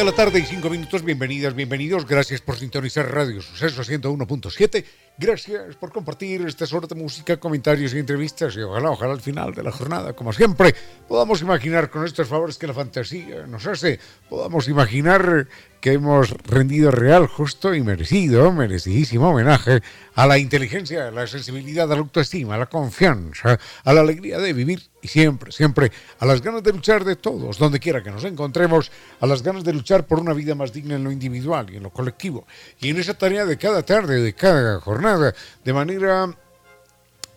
[0.00, 4.82] De la tarde y 5 minutos, bienvenidas, bienvenidos, gracias por sintonizar Radio Suceso 101.7,
[5.18, 8.56] gracias por compartir esta hora de música, comentarios y entrevistas.
[8.56, 10.74] Y ojalá, ojalá al final de la jornada, como siempre,
[11.06, 14.00] podamos imaginar con estos favores que la fantasía nos hace,
[14.30, 15.46] podamos imaginar
[15.80, 19.82] que hemos rendido real, justo y merecido, merecidísimo homenaje
[20.14, 24.38] a la inteligencia, a la sensibilidad, a la autoestima, a la confianza, a la alegría
[24.38, 28.10] de vivir y siempre, siempre a las ganas de luchar de todos, donde quiera que
[28.10, 31.70] nos encontremos, a las ganas de luchar por una vida más digna en lo individual
[31.70, 32.46] y en lo colectivo.
[32.80, 36.34] Y en esa tarea de cada tarde, de cada jornada, de manera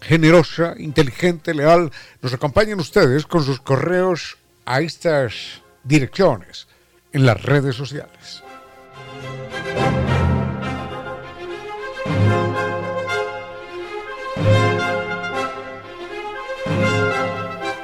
[0.01, 6.67] generosa, inteligente, leal, nos acompañan ustedes con sus correos a estas direcciones
[7.13, 8.42] en las redes sociales.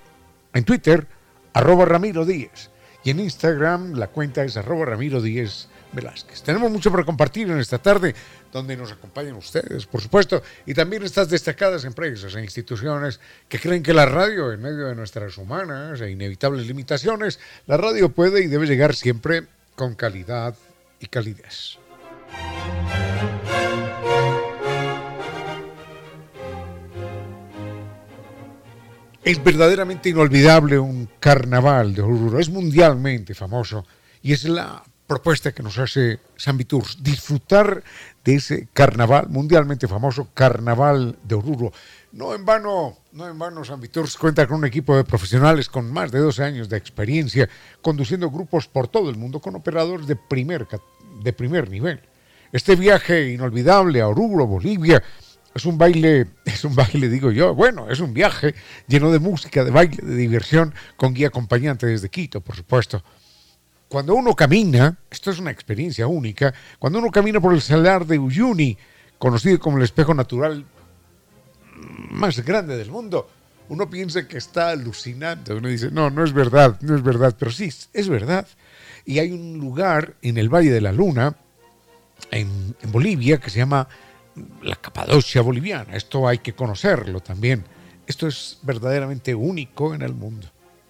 [0.52, 1.06] En Twitter,
[1.54, 2.72] arroba Ramiro Díez.
[3.04, 6.42] Y en Instagram la cuenta es arroba Ramiro Díez Velázquez.
[6.42, 8.14] Tenemos mucho para compartir en esta tarde,
[8.52, 13.84] donde nos acompañan ustedes, por supuesto, y también estas destacadas empresas e instituciones que creen
[13.84, 18.48] que la radio, en medio de nuestras humanas e inevitables limitaciones, la radio puede y
[18.48, 19.46] debe llegar siempre
[19.76, 20.56] con calidad
[21.00, 21.78] y calidez.
[29.24, 33.86] Es verdaderamente inolvidable un carnaval de Oruro, es mundialmente famoso
[34.22, 37.84] y es la propuesta que nos hace San Viturs, disfrutar
[38.24, 41.74] de ese carnaval mundialmente famoso, Carnaval de Oruro.
[42.12, 45.92] No en vano, no en vano San Viturs cuenta con un equipo de profesionales con
[45.92, 47.50] más de 12 años de experiencia,
[47.82, 50.68] conduciendo grupos por todo el mundo con operadores de primer,
[51.24, 52.00] de primer nivel.
[52.52, 55.02] Este viaje inolvidable a Oruro, Bolivia,
[55.56, 58.54] es un baile, es un baile, digo yo, bueno, es un viaje
[58.88, 63.04] lleno de música, de baile, de diversión, con guía acompañante desde Quito, por supuesto
[63.90, 68.20] cuando uno camina, esto es una experiencia única, cuando uno camina por el salar de
[68.20, 68.78] Uyuni,
[69.18, 70.64] conocido como el espejo natural
[72.12, 73.28] más grande del mundo,
[73.68, 75.58] uno piensa que está alucinando.
[75.58, 78.48] Uno dice, no, no es verdad, no es verdad, pero sí, es verdad.
[79.06, 81.36] Y hay un lugar en el Valle de la Luna,
[82.30, 83.88] en, en Bolivia, que se llama
[84.62, 85.96] la Capadocia Boliviana.
[85.96, 87.66] Esto hay que conocerlo también.
[88.06, 90.48] Esto es verdaderamente único en el mundo.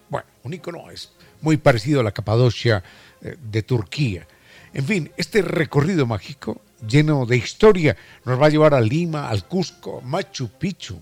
[0.08, 2.82] Bueno, único no es muy parecido a la Capadocia
[3.22, 4.26] eh, de Turquía.
[4.72, 9.46] En fin, este recorrido mágico, lleno de historia, nos va a llevar a Lima, al
[9.46, 11.00] Cusco, Machu Picchu,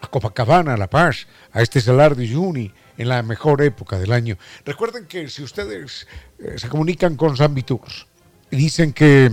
[0.00, 4.12] a Copacabana, a La Paz, a este salar de Juni, en la mejor época del
[4.12, 4.38] año.
[4.64, 6.06] Recuerden que si ustedes
[6.38, 8.06] eh, se comunican con San Viturs
[8.50, 9.30] y dicen que,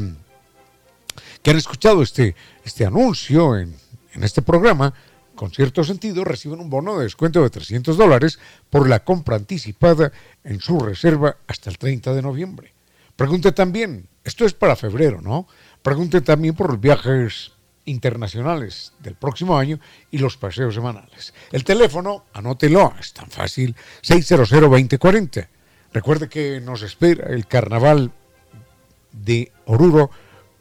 [1.41, 2.35] que han escuchado este,
[2.65, 3.75] este anuncio en,
[4.13, 4.93] en este programa,
[5.41, 8.37] con cierto sentido, reciben un bono de descuento de 300 dólares
[8.69, 10.11] por la compra anticipada
[10.43, 12.73] en su reserva hasta el 30 de noviembre.
[13.15, 15.47] Pregunte también, esto es para febrero, ¿no?
[15.81, 17.53] Pregunte también por los viajes
[17.85, 19.79] internacionales del próximo año
[20.11, 21.33] y los paseos semanales.
[21.51, 25.47] El teléfono, anótelo, es tan fácil, 600-2040.
[25.91, 28.11] Recuerde que nos espera el carnaval
[29.11, 30.11] de Oruro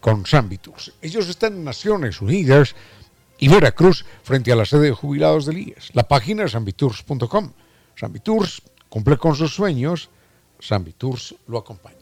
[0.01, 0.95] con Sambitus.
[1.03, 2.75] Ellos están en Naciones Unidas
[3.41, 5.95] y Veracruz frente a la sede de jubilados del IES.
[5.95, 7.53] La página es ambitours.com.
[7.97, 10.11] Sambitours cumple con sus sueños,
[10.59, 11.97] Sambitours lo acompaña.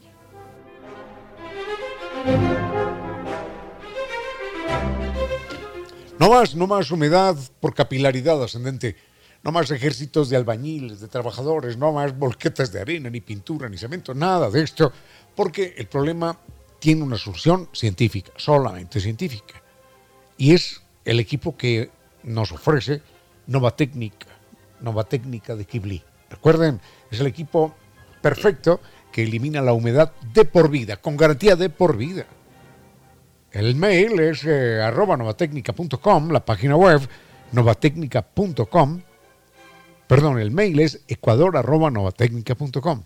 [6.19, 8.97] No más, no más humedad por capilaridad ascendente,
[9.41, 13.77] no más ejércitos de albañiles, de trabajadores, no más volquetas de arena, ni pintura, ni
[13.77, 14.91] cemento, nada de esto,
[15.33, 16.37] porque el problema
[16.79, 19.63] tiene una solución científica, solamente científica.
[20.37, 21.89] Y es el equipo que
[22.21, 23.01] nos ofrece
[23.47, 24.27] Nova Técnica,
[24.79, 26.03] Nova Técnica de Kibli.
[26.29, 26.79] Recuerden,
[27.09, 27.73] es el equipo
[28.21, 28.79] perfecto
[29.11, 32.27] que elimina la humedad de por vida, con garantía de por vida.
[33.51, 37.01] El mail es eh, arroba novatecnica.com, la página web
[37.53, 39.01] novatecnica.com.
[40.05, 41.55] Perdón, el mail es ecuador
[41.91, 43.03] novatecnica.com.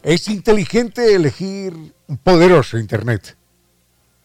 [0.04, 1.74] Es inteligente elegir
[2.08, 3.36] un poderoso Internet.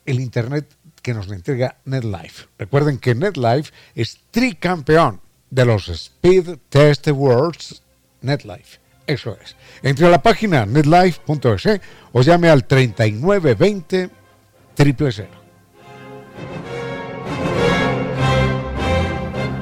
[0.07, 0.67] El Internet
[1.03, 2.47] que nos entrega NetLife.
[2.59, 5.21] Recuerden que NetLife es tricampeón
[5.51, 7.83] de los Speed Test Awards
[8.21, 8.81] NetLife.
[9.07, 9.57] Eso es.
[9.83, 11.81] Entre a la página netlife.es
[12.13, 14.11] o llame al 3920
[14.77, 15.29] 000.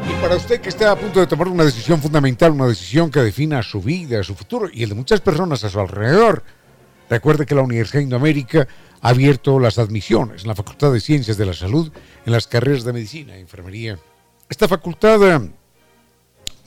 [0.08, 3.20] Y para usted que esté a punto de tomar una decisión fundamental, una decisión que
[3.20, 6.44] defina su vida, su futuro y el de muchas personas a su alrededor,
[7.08, 8.68] recuerde que la Universidad de Indoamérica
[9.00, 11.90] ha abierto las admisiones en la Facultad de Ciencias de la Salud
[12.26, 13.98] en las carreras de Medicina e Enfermería.
[14.48, 15.50] Esta facultad eh,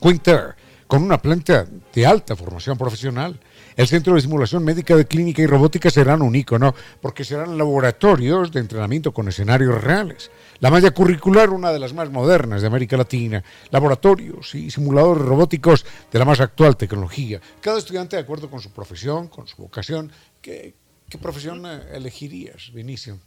[0.00, 0.56] cuenta
[0.94, 3.40] con una planta de alta formación profesional.
[3.74, 8.52] El Centro de Simulación Médica de Clínica y Robótica serán un icono porque serán laboratorios
[8.52, 10.30] de entrenamiento con escenarios reales.
[10.60, 13.42] La malla curricular, una de las más modernas de América Latina.
[13.72, 17.40] Laboratorios y simuladores robóticos de la más actual tecnología.
[17.60, 20.76] Cada estudiante, de acuerdo con su profesión, con su vocación, ¿qué,
[21.08, 23.18] qué profesión eh, elegirías, Vinicio?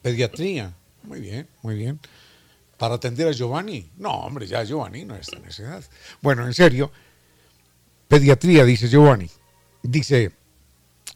[0.00, 0.74] Pediatría.
[1.02, 1.98] Muy bien, muy bien
[2.78, 3.90] para atender a Giovanni.
[3.96, 5.84] No, hombre, ya Giovanni no está en esa edad.
[6.20, 6.90] Bueno, en serio,
[8.08, 9.30] pediatría, dice Giovanni,
[9.82, 10.32] dice,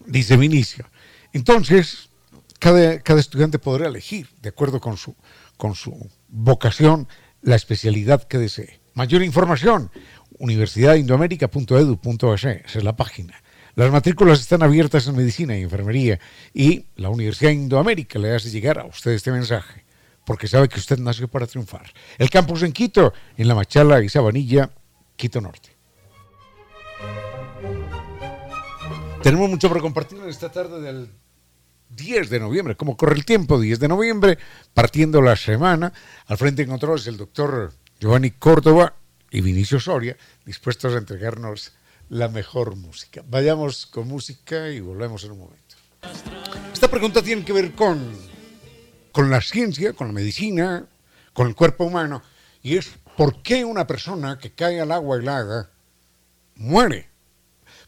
[0.07, 0.87] dice Vinicio.
[1.33, 2.11] Entonces,
[2.59, 5.17] cada, cada estudiante podrá elegir, de acuerdo con su,
[5.57, 7.09] con su vocación,
[7.43, 8.81] la especialidad que desee.
[8.95, 9.91] Mayor información,
[10.39, 13.43] universidadindoamérica.edu.es, es la página.
[13.75, 16.19] Las matrículas están abiertas en medicina y enfermería
[16.53, 19.85] y la Universidad Indoamérica le hace llegar a usted este mensaje
[20.29, 21.91] porque sabe que usted nació para triunfar.
[22.19, 24.71] El campus en Quito, en La Machala y Sabanilla,
[25.17, 25.71] Quito Norte.
[29.23, 31.11] Tenemos mucho para compartir en esta tarde del
[31.89, 32.77] 10 de noviembre.
[32.77, 33.59] ¿Cómo corre el tiempo?
[33.59, 34.39] 10 de noviembre,
[34.75, 35.95] partiendo la semana.
[36.27, 38.97] Al frente de controles el doctor Giovanni Córdoba
[39.31, 40.15] y Vinicio Soria,
[40.45, 41.73] dispuestos a entregarnos
[42.11, 43.25] la mejor música.
[43.27, 45.77] Vayamos con música y volvemos en un momento.
[46.71, 48.28] Esta pregunta tiene que ver con
[49.13, 50.87] con la ciencia, con la medicina,
[51.33, 52.23] con el cuerpo humano,
[52.63, 55.71] y es por qué una persona que cae al agua helada
[56.57, 57.09] muere.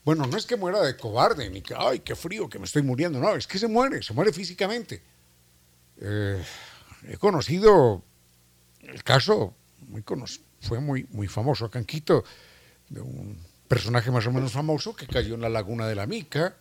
[0.05, 2.83] Bueno, no es que muera de cobarde, ni que, ay, qué frío, que me estoy
[2.83, 5.03] muriendo, no, es que se muere, se muere físicamente.
[6.01, 6.43] Eh,
[7.09, 8.03] he conocido
[8.81, 9.55] el caso,
[9.89, 10.03] muy
[10.61, 11.87] fue muy, muy famoso acá en
[12.89, 13.39] de un
[13.69, 16.57] personaje más o menos famoso que cayó en la laguna de la Mica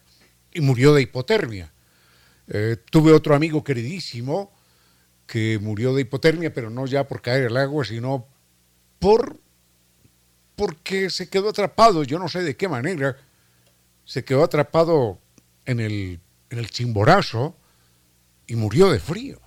[0.52, 1.72] y murió de hipotermia.
[2.52, 4.52] Eh, tuve otro amigo queridísimo
[5.28, 8.28] que murió de hipotermia, pero no ya por caer al agua, sino
[8.98, 9.40] por
[10.56, 13.16] porque se quedó atrapado, yo no sé de qué manera,
[14.04, 15.22] se quedó atrapado
[15.66, 16.20] en el,
[16.50, 17.56] en el chimborazo
[18.46, 19.40] y murió de frío.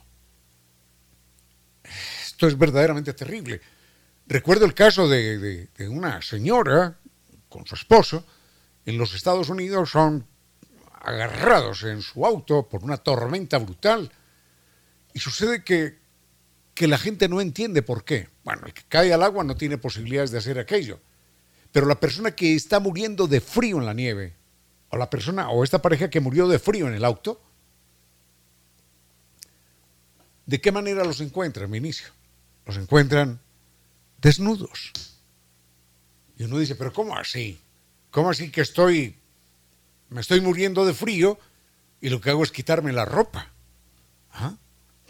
[2.24, 3.60] Esto es verdaderamente terrible.
[4.26, 6.98] Recuerdo el caso de, de una señora
[7.50, 8.24] con su esposo
[8.86, 10.26] en los Estados Unidos, son
[11.02, 14.10] agarrados en su auto por una tormenta brutal
[15.12, 15.98] y sucede que,
[16.74, 18.28] que la gente no entiende por qué.
[18.44, 21.00] Bueno, el que cae al agua no tiene posibilidades de hacer aquello.
[21.72, 24.34] Pero la persona que está muriendo de frío en la nieve,
[24.90, 27.40] o la persona, o esta pareja que murió de frío en el auto,
[30.46, 32.08] ¿de qué manera los encuentran, mi inicio?
[32.66, 33.40] Los encuentran
[34.20, 34.92] desnudos.
[36.36, 37.60] Y uno dice, pero ¿cómo así?
[38.10, 39.16] ¿Cómo así que estoy,
[40.12, 41.38] me estoy muriendo de frío
[42.00, 43.48] y lo que hago es quitarme la ropa?
[44.32, 44.56] ¿Ah?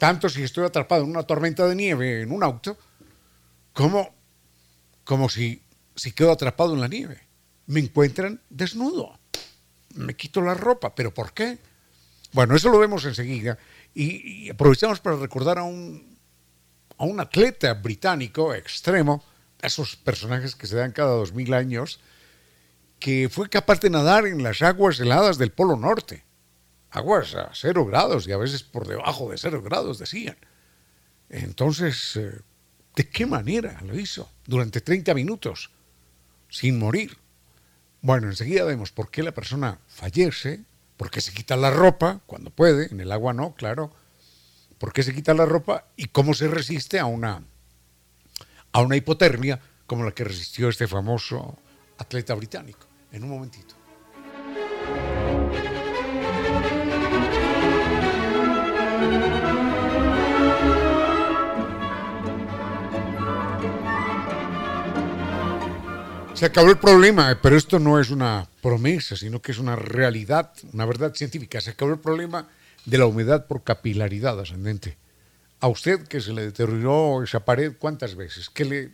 [0.03, 2.77] tanto si estoy atrapado en una tormenta de nieve en un auto,
[3.73, 4.13] como,
[5.05, 5.63] como si,
[5.95, 7.21] si quedo atrapado en la nieve.
[7.69, 9.17] Me encuentran desnudo.
[9.95, 10.93] Me quito la ropa.
[10.97, 11.57] ¿Pero por qué?
[12.33, 13.57] Bueno, eso lo vemos enseguida.
[13.95, 16.19] Y, aprovechamos para recordar a un,
[16.99, 19.23] a un atleta británico extremo,
[19.61, 22.01] esos personajes que se dan cada dos mil años,
[23.03, 26.25] que fue capaz de nadar en las aguas heladas del Polo Norte
[26.93, 30.37] aguas a cero grados y a veces por debajo de cero grados, decían.
[31.29, 32.41] Entonces, eh,
[32.95, 34.31] ¿de qué manera lo hizo?
[34.47, 35.71] Durante 30 minutos,
[36.49, 37.17] sin morir.
[38.03, 40.61] Bueno, enseguida vemos por qué la persona fallece,
[40.97, 43.93] por qué se quita la ropa cuando puede, en el agua no, claro,
[44.79, 47.43] por qué se quita la ropa y cómo se resiste a una,
[48.73, 51.59] a una hipotermia como la que resistió este famoso
[51.99, 52.92] atleta británico.
[53.13, 53.75] En un momentito.
[66.43, 70.53] Se acabó el problema, pero esto no es una promesa, sino que es una realidad,
[70.73, 71.61] una verdad científica.
[71.61, 72.49] Se acabó el problema
[72.85, 74.97] de la humedad por capilaridad ascendente.
[75.61, 78.51] A usted que se le deterioró esa pared, ¿cuántas veces?
[78.51, 78.93] Que le,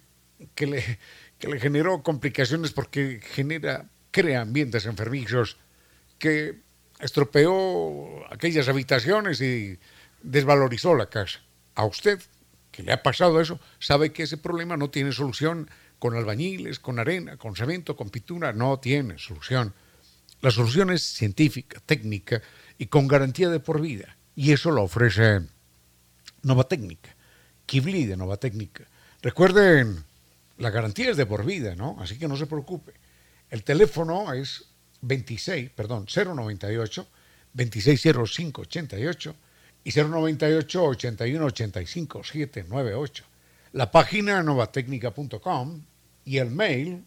[0.55, 0.99] que le,
[1.39, 5.57] que le generó complicaciones porque genera, crea ambientes enfermizos,
[6.19, 6.61] que
[7.01, 9.79] estropeó aquellas habitaciones y
[10.23, 11.41] desvalorizó la casa.
[11.75, 12.21] A usted
[12.71, 16.99] que le ha pasado eso, sabe que ese problema no tiene solución con albañiles, con
[16.99, 19.75] arena, con cemento, con pintura, no tiene solución.
[20.41, 22.41] La solución es científica, técnica
[22.79, 24.17] y con garantía de por vida.
[24.37, 25.41] Y eso lo ofrece
[26.43, 27.17] Nova Técnica,
[27.67, 28.85] Kibli de Nova Técnica.
[29.23, 30.05] Recuerden,
[30.59, 31.97] la garantía es de por vida, ¿no?
[31.99, 32.93] Así que no se preocupe.
[33.51, 34.65] El teléfono es
[35.01, 37.07] 26, perdón, 098
[37.53, 39.35] 260588
[39.85, 43.25] y 098 81 85 798.
[43.73, 45.83] La página novatecnica.com
[46.25, 47.05] y el mail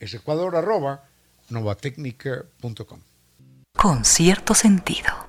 [0.00, 1.04] es ecuador arroba
[1.48, 3.00] novatecnica.com.
[3.76, 5.28] Con cierto sentido.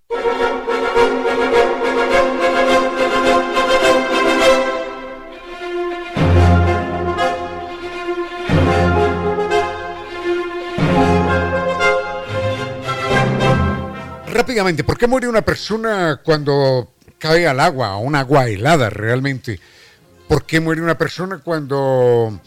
[14.40, 19.60] Rápidamente, ¿por qué muere una persona cuando cae al agua, a un agua helada realmente?
[20.30, 22.40] ¿Por qué muere una persona cuando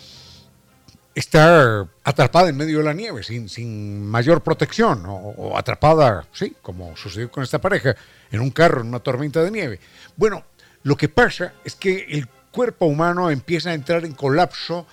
[1.15, 6.97] está atrapada en medio de la nieve, sin, sin mayor protección, o, atrapada, sí, como
[6.97, 7.95] sucedió con esta pareja,
[8.31, 9.79] en un carro, en una tormenta de nieve?
[10.17, 10.47] Bueno,
[10.85, 14.87] lo que pasa es que el cuerpo humano empieza a entrar en colapso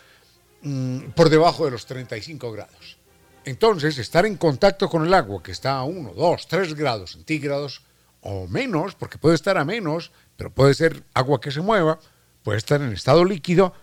[0.64, 2.98] mm, por debajo de los 35 grados.
[3.46, 7.82] Entonces, estar en contacto con el agua, que está a 1, 2, 3 grados centígrados
[8.22, 12.00] o menos, porque puede estar a menos, pero puede ser agua que se mueva,
[12.44, 13.74] puede estar en estado líquido,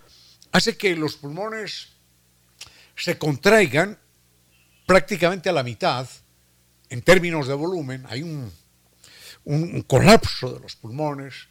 [0.53, 1.89] hace que los pulmones
[2.95, 3.99] se contraigan
[4.87, 6.09] prácticamente a la mitad
[6.89, 8.05] en términos de volumen.
[8.09, 8.53] Hay un,
[9.45, 11.49] un colapso de los pulmones,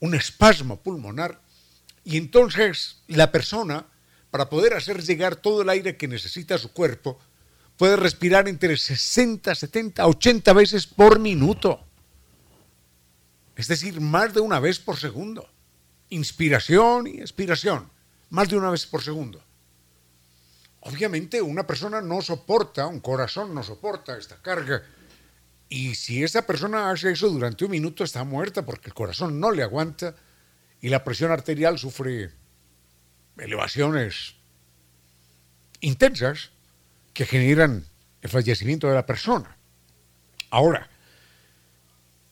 [0.00, 1.40] un espasmo pulmonar,
[2.04, 3.86] y entonces la persona
[4.32, 7.18] para poder hacer llegar todo el aire que necesita su cuerpo,
[7.76, 11.84] puede respirar entre 60, 70, 80 veces por minuto.
[13.54, 15.46] Es decir, más de una vez por segundo.
[16.08, 17.90] Inspiración y expiración,
[18.30, 19.44] más de una vez por segundo.
[20.80, 24.82] Obviamente una persona no soporta, un corazón no soporta esta carga.
[25.68, 29.50] Y si esa persona hace eso durante un minuto está muerta porque el corazón no
[29.50, 30.16] le aguanta
[30.80, 32.32] y la presión arterial sufre
[33.38, 34.34] elevaciones
[35.80, 36.50] intensas
[37.12, 37.84] que generan
[38.22, 39.56] el fallecimiento de la persona.
[40.50, 40.88] Ahora,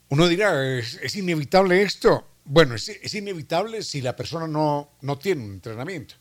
[0.08, 2.26] uno dirá, ¿es, inevitable esto?
[2.44, 6.14] Bueno, es, inevitable si la persona no, no tiene un entrenamiento,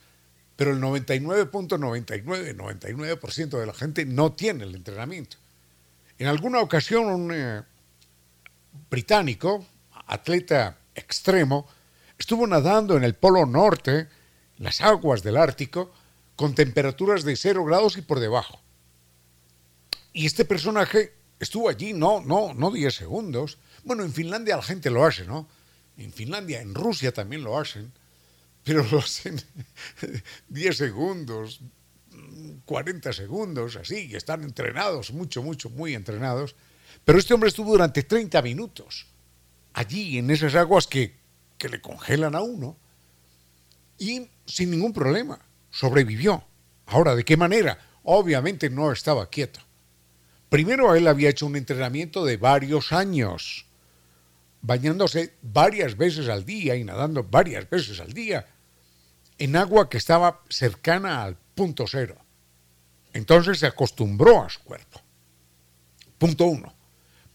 [0.55, 5.38] pero el 99.99, 99% de la gente no tiene el entrenamiento.
[6.17, 7.63] En alguna ocasión un eh,
[8.89, 9.65] británico,
[10.07, 11.67] atleta extremo,
[12.17, 14.07] estuvo nadando en el Polo Norte,
[14.60, 15.92] las aguas del Ártico
[16.36, 18.62] con temperaturas de cero grados y por debajo.
[20.13, 23.58] Y este personaje estuvo allí, no, no, no 10 segundos.
[23.84, 25.48] Bueno, en Finlandia la gente lo hace, ¿no?
[25.98, 27.92] En Finlandia, en Rusia también lo hacen,
[28.63, 29.42] pero lo hacen
[30.50, 31.62] 10 segundos,
[32.66, 36.56] 40 segundos, así, y están entrenados, mucho, mucho, muy entrenados.
[37.06, 39.08] Pero este hombre estuvo durante 30 minutos
[39.74, 41.16] allí, en esas aguas que,
[41.58, 42.78] que le congelan a uno
[44.00, 45.39] y sin ningún problema
[45.72, 46.44] sobrevivió.
[46.88, 47.79] Ahora, ¿de qué manera?
[48.03, 49.60] Obviamente no estaba quieto.
[50.50, 53.65] Primero él había hecho un entrenamiento de varios años,
[54.62, 58.48] bañándose varias veces al día y nadando varias veces al día
[59.38, 62.18] en agua que estaba cercana al punto cero.
[63.13, 65.01] Entonces se acostumbró a su cuerpo.
[66.18, 66.74] Punto uno.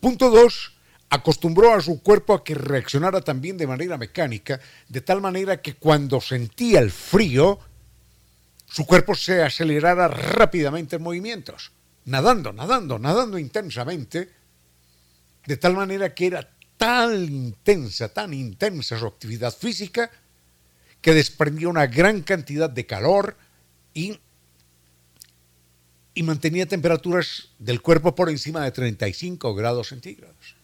[0.00, 0.73] Punto dos,
[1.10, 5.74] acostumbró a su cuerpo a que reaccionara también de manera mecánica, de tal manera que
[5.74, 7.58] cuando sentía el frío,
[8.66, 11.72] su cuerpo se acelerara rápidamente en movimientos,
[12.06, 14.30] nadando, nadando, nadando intensamente,
[15.46, 20.10] de tal manera que era tan intensa, tan intensa su actividad física,
[21.00, 23.36] que desprendía una gran cantidad de calor
[23.92, 24.18] y,
[26.14, 30.56] y mantenía temperaturas del cuerpo por encima de 35 grados centígrados.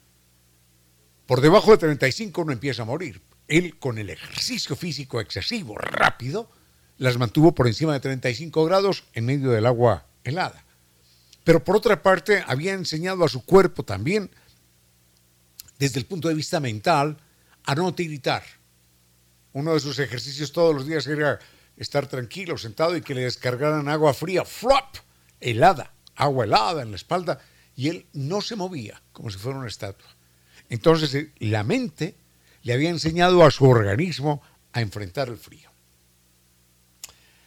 [1.30, 3.22] Por debajo de 35 uno empieza a morir.
[3.46, 6.50] Él, con el ejercicio físico excesivo, rápido,
[6.98, 10.64] las mantuvo por encima de 35 grados en medio del agua helada.
[11.44, 14.28] Pero por otra parte, había enseñado a su cuerpo también,
[15.78, 17.16] desde el punto de vista mental,
[17.62, 18.42] a no tiritar.
[19.52, 21.38] Uno de sus ejercicios todos los días era
[21.76, 24.96] estar tranquilo, sentado y que le descargaran agua fría, flop,
[25.40, 27.38] helada, agua helada en la espalda,
[27.76, 30.16] y él no se movía como si fuera una estatua.
[30.70, 32.14] Entonces eh, la mente
[32.62, 35.68] le había enseñado a su organismo a enfrentar el frío.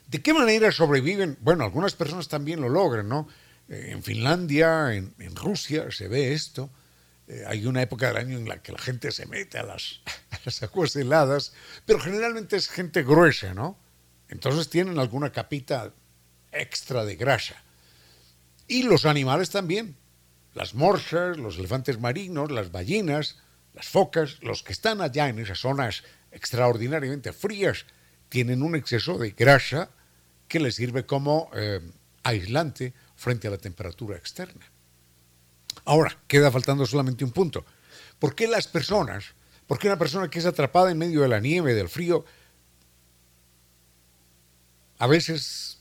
[0.07, 1.37] ¿De qué manera sobreviven?
[1.41, 3.27] Bueno, algunas personas también lo logran, ¿no?
[3.69, 6.69] Eh, en Finlandia, en, Rusia se ve esto.
[7.27, 10.01] Eh, hay una época del año en la que la gente se mete a las,
[10.31, 11.53] a las aguas heladas,
[11.85, 13.79] pero generalmente es gente gruesa, ¿no?
[14.27, 15.93] Entonces tienen alguna capita
[16.51, 17.55] extra de grasa.
[18.67, 19.95] Y los animales también.
[20.53, 23.38] Las morsas, los elefantes marinos, las ballenas,
[23.74, 27.86] las focas, los que están allá en esas zonas extraordinariamente frías,
[28.29, 29.89] tienen un exceso de grasa
[30.48, 31.81] que les sirve como eh,
[32.24, 34.65] aislante frente a la temperatura externa.
[35.86, 37.65] Ahora, queda faltando solamente un punto.
[38.19, 39.25] ¿Por qué las personas,
[39.67, 42.25] por qué una persona que es atrapada en medio de la nieve, del frío,
[45.00, 45.79] a veces,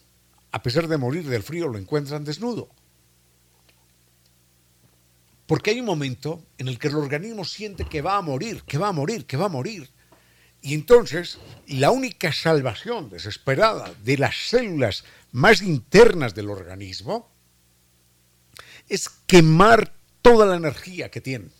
[0.50, 2.68] a pesar de morir del frío, lo encuentran desnudo?
[5.52, 8.78] Porque hay un momento en el que el organismo siente que va a morir, que
[8.78, 9.86] va a morir, que va a morir.
[10.62, 17.30] Y entonces, la única salvación desesperada de las células más internas del organismo
[18.88, 19.92] es quemar
[20.22, 21.52] toda la energía que tienen,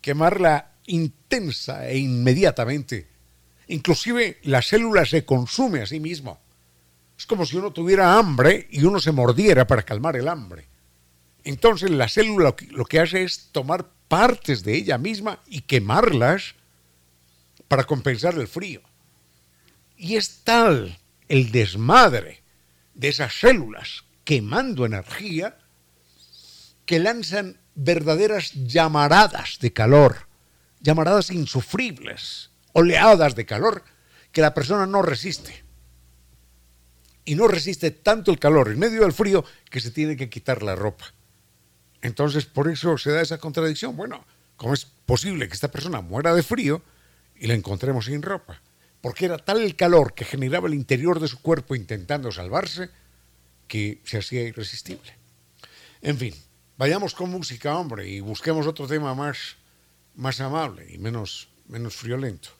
[0.00, 3.08] quemarla intensa e inmediatamente.
[3.66, 6.38] Inclusive la célula se consume a sí misma.
[7.18, 10.68] Es como si uno tuviera hambre y uno se mordiera para calmar el hambre.
[11.44, 16.54] Entonces la célula lo que hace es tomar partes de ella misma y quemarlas
[17.68, 18.82] para compensar el frío.
[19.96, 20.98] Y es tal
[21.28, 22.42] el desmadre
[22.94, 25.58] de esas células quemando energía
[26.86, 30.28] que lanzan verdaderas llamaradas de calor,
[30.80, 33.84] llamaradas insufribles, oleadas de calor
[34.32, 35.64] que la persona no resiste.
[37.26, 40.62] Y no resiste tanto el calor en medio del frío que se tiene que quitar
[40.62, 41.14] la ropa.
[42.04, 43.96] Entonces, por eso se da esa contradicción.
[43.96, 46.82] Bueno, ¿cómo es posible que esta persona muera de frío
[47.34, 48.60] y la encontremos sin ropa?
[49.00, 52.90] Porque era tal el calor que generaba el interior de su cuerpo intentando salvarse
[53.66, 55.16] que se hacía irresistible.
[56.02, 56.34] En fin,
[56.76, 59.56] vayamos con música, hombre, y busquemos otro tema más,
[60.14, 62.50] más amable y menos, menos friolento.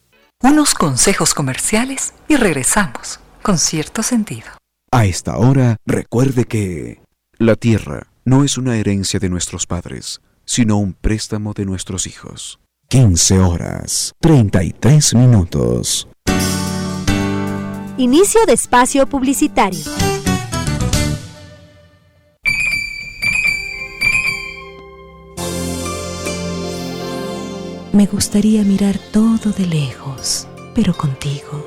[0.41, 4.49] Unos consejos comerciales y regresamos con cierto sentido.
[4.91, 7.03] A esta hora, recuerde que
[7.37, 12.59] la tierra no es una herencia de nuestros padres, sino un préstamo de nuestros hijos.
[12.89, 16.09] 15 horas, 33 minutos.
[17.97, 19.85] Inicio de espacio publicitario.
[27.93, 31.67] Me gustaría mirar todo de lejos, pero contigo.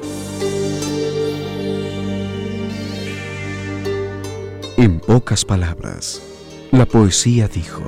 [4.75, 6.21] En pocas palabras,
[6.71, 7.83] la poesía dijo,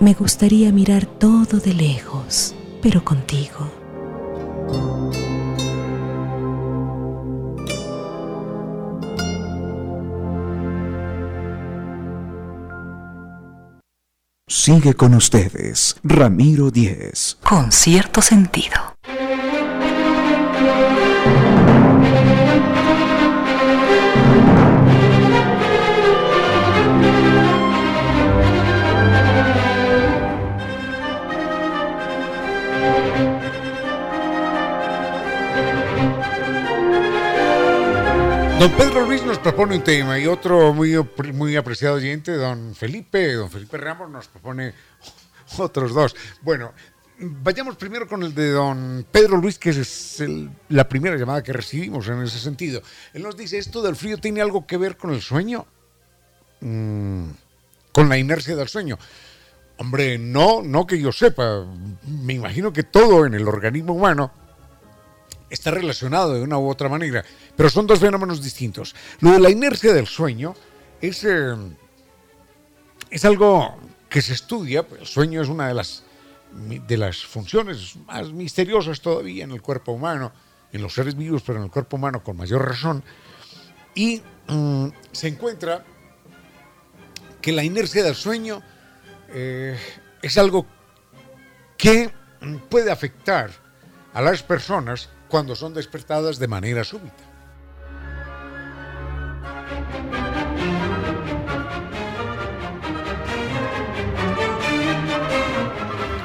[0.00, 3.70] Me gustaría mirar todo de lejos, pero contigo.
[14.48, 17.38] Sigue con ustedes, Ramiro Díez.
[17.42, 18.89] Con cierto sentido.
[38.60, 40.94] Don Pedro Luis nos propone un tema y otro muy,
[41.32, 44.74] muy apreciado oyente, don Felipe, don Felipe Ramos nos propone
[45.56, 46.14] otros dos.
[46.42, 46.74] Bueno,
[47.18, 50.22] vayamos primero con el de don Pedro Luis, que es
[50.68, 52.82] la primera llamada que recibimos en ese sentido.
[53.14, 55.64] Él nos dice, ¿esto del frío tiene algo que ver con el sueño?
[56.60, 57.30] Mm,
[57.92, 58.98] con la inercia del sueño.
[59.78, 61.64] Hombre, no, no que yo sepa.
[62.06, 64.30] Me imagino que todo en el organismo humano
[65.50, 67.24] está relacionado de una u otra manera,
[67.56, 68.94] pero son dos fenómenos distintos.
[69.20, 70.54] Lo de la inercia del sueño
[71.00, 71.54] es, eh,
[73.10, 73.76] es algo
[74.08, 76.04] que se estudia, pues, el sueño es una de las,
[76.52, 80.32] de las funciones más misteriosas todavía en el cuerpo humano,
[80.72, 83.02] en los seres vivos, pero en el cuerpo humano con mayor razón,
[83.94, 85.84] y mm, se encuentra
[87.42, 88.62] que la inercia del sueño
[89.28, 89.78] eh,
[90.22, 90.66] es algo
[91.76, 92.12] que
[92.68, 93.50] puede afectar
[94.12, 97.24] a las personas cuando son despertadas de manera súbita.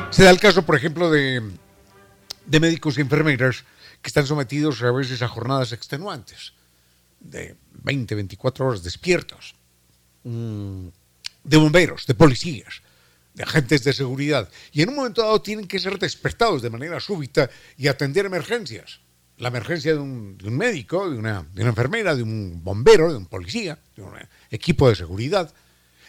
[0.10, 1.44] Se da el caso, por ejemplo, de,
[2.48, 3.64] médicos y enfermeras
[4.02, 6.54] que están sometidos a veces a jornadas extenuantes,
[7.20, 9.56] de 20, 24 horas despiertos,
[10.24, 10.88] mm,
[11.44, 12.82] de bomberos, de policías,
[13.36, 17.00] de agentes de seguridad, y en un momento dado tienen que ser despertados de manera
[17.00, 19.02] súbita y atender emergencias.
[19.38, 24.04] La emergencia de un, médico, de una, enfermera, de un bombero, de un policía, de
[24.04, 24.14] un
[24.50, 25.54] equipo de seguridad.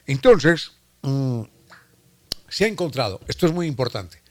[0.07, 1.43] Entonces, mm,
[2.49, 4.23] se ha encontrado, esto es muy importante,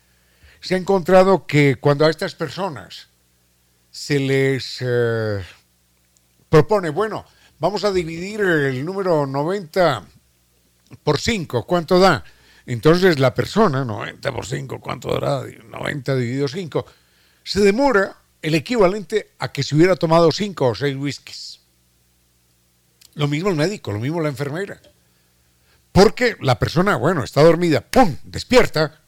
[0.61, 3.09] se ha encontrado que cuando a estas personas
[3.91, 5.43] se les eh,
[6.47, 7.25] propone, bueno,
[7.59, 10.07] vamos a dividir el número 90
[11.03, 12.23] por 5, ¿cuánto da?
[12.65, 15.43] Entonces la persona, 90 por 5, ¿cuánto dará?
[15.43, 16.85] 90 dividido 5,
[17.43, 21.59] se demora el equivalente a que se hubiera tomado 5 o 6 whiskies.
[23.13, 24.81] Lo mismo el médico, lo mismo la enfermera.
[25.91, 28.17] Porque la persona, bueno, está dormida, ¡pum!
[28.23, 29.01] Despierta.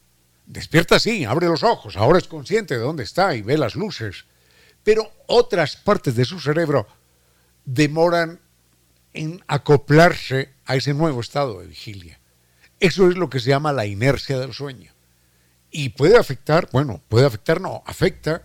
[0.46, 4.26] Despierta sí, abre los ojos, ahora es consciente de dónde está y ve las luces.
[4.84, 6.88] Pero otras partes de su cerebro
[7.66, 8.40] demoran
[9.14, 12.20] en acoplarse a ese nuevo estado de vigilia.
[12.80, 14.92] Eso es lo que se llama la inercia del sueño.
[15.72, 18.44] Y puede afectar, bueno, puede afectar, no, afecta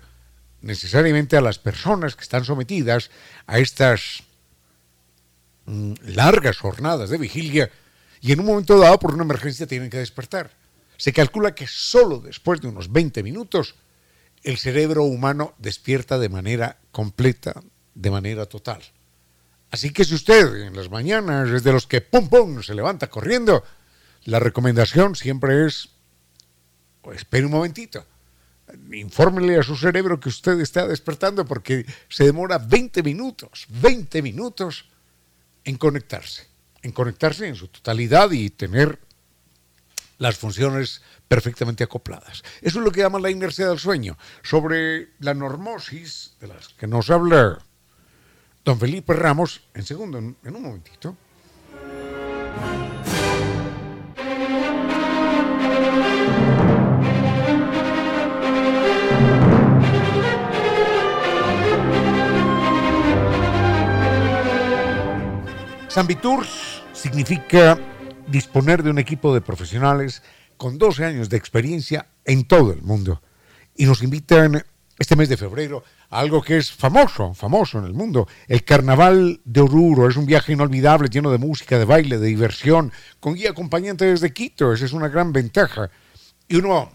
[0.60, 3.10] necesariamente a las personas que están sometidas
[3.46, 4.22] a estas
[5.66, 7.70] mm, largas jornadas de vigilia
[8.20, 10.50] y en un momento dado por una emergencia tienen que despertar.
[10.96, 13.74] Se calcula que solo después de unos 20 minutos
[14.44, 17.62] el cerebro humano despierta de manera completa,
[17.94, 18.82] de manera total.
[19.70, 23.08] Así que si usted en las mañanas es de los que pum pum se levanta
[23.08, 23.64] corriendo,
[24.24, 25.90] la recomendación siempre es,
[27.02, 28.06] pues, espere un momentito,
[28.92, 34.88] infórmele a su cerebro que usted está despertando porque se demora 20 minutos, 20 minutos
[35.64, 38.98] en conectarse en conectarse en su totalidad y tener
[40.18, 42.42] las funciones perfectamente acopladas.
[42.60, 44.18] Eso es lo que llaman la inercia del sueño.
[44.42, 47.58] Sobre la normosis, de las que nos habla
[48.64, 51.16] don Felipe Ramos, en segundo, en un momentito.
[65.92, 66.08] San
[66.94, 67.78] significa
[68.26, 70.22] disponer de un equipo de profesionales
[70.56, 73.20] con 12 años de experiencia en todo el mundo.
[73.76, 74.64] Y nos invitan
[74.98, 78.26] este mes de febrero a algo que es famoso, famoso en el mundo.
[78.48, 82.90] El Carnaval de Oruro es un viaje inolvidable lleno de música, de baile, de diversión,
[83.20, 84.72] con guía acompañante desde Quito.
[84.72, 85.90] Esa es una gran ventaja.
[86.48, 86.90] Y uno,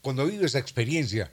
[0.00, 1.30] cuando vive esa experiencia,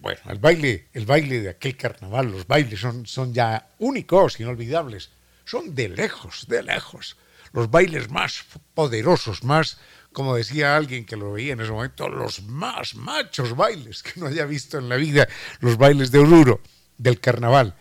[0.00, 5.12] bueno, el baile, el baile de aquel carnaval, los bailes son, son ya únicos, inolvidables
[5.48, 7.16] son de lejos, de lejos,
[7.52, 9.78] los bailes más poderosos, más,
[10.12, 14.26] como decía alguien que lo veía en ese momento, los más machos bailes que no
[14.26, 15.26] haya visto en la vida,
[15.60, 16.60] los bailes de Oruro,
[16.98, 17.74] del carnaval.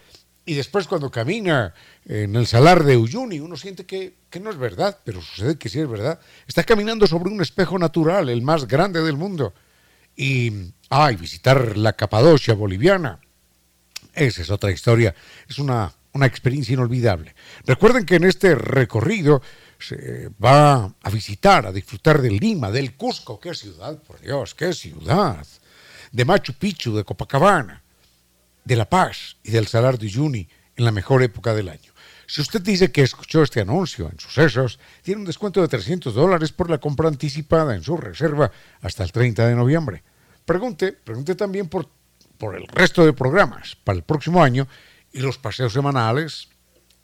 [0.46, 1.74] Y después cuando camina
[2.06, 5.68] en el salar de Uyuni, uno siente que, que, no es verdad, pero sucede que
[5.68, 6.22] sí es verdad.
[6.48, 9.54] Está caminando sobre un espejo natural, el más grande del mundo.
[10.16, 13.20] Y, ay, visitar la Capadocia boliviana,
[14.14, 15.14] esa es otra historia.
[15.50, 17.34] Es una una experiencia inolvidable.
[17.66, 19.42] Recuerden que en este recorrido
[19.80, 24.74] se va a visitar, a disfrutar de Lima, del Cusco, qué ciudad, por Dios, qué
[24.74, 25.46] ciudad,
[26.12, 27.84] de Machu Picchu, de Copacabana,
[28.66, 31.94] de La Paz y del Salar de Uyuni en la mejor época del año.
[32.26, 36.52] Si usted dice que escuchó este anuncio en sucesos, tiene un descuento de 300 dólares
[36.52, 38.52] por la compra anticipada en su reserva
[38.82, 40.04] hasta el 30 de noviembre.
[40.44, 41.88] Pregunte, pregunte también por,
[42.38, 44.68] por el resto de programas para el próximo año
[45.18, 46.48] y los paseos semanales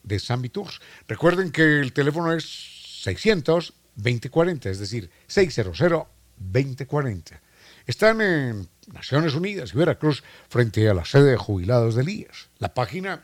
[0.04, 0.80] de San Tours.
[1.08, 5.78] Recuerden que el teléfono es 600 2040, es decir, 600
[6.38, 7.42] 2040.
[7.88, 12.50] Están en Naciones Unidas y Veracruz frente a la sede de jubilados de IES.
[12.60, 13.24] La página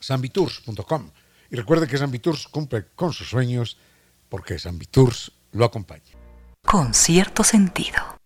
[0.00, 1.10] sanvitours.com.
[1.50, 2.10] Y recuerden que San
[2.50, 3.76] cumple con sus sueños
[4.30, 4.78] porque San
[5.52, 6.16] lo acompaña.
[6.64, 8.20] Con cierto sentido.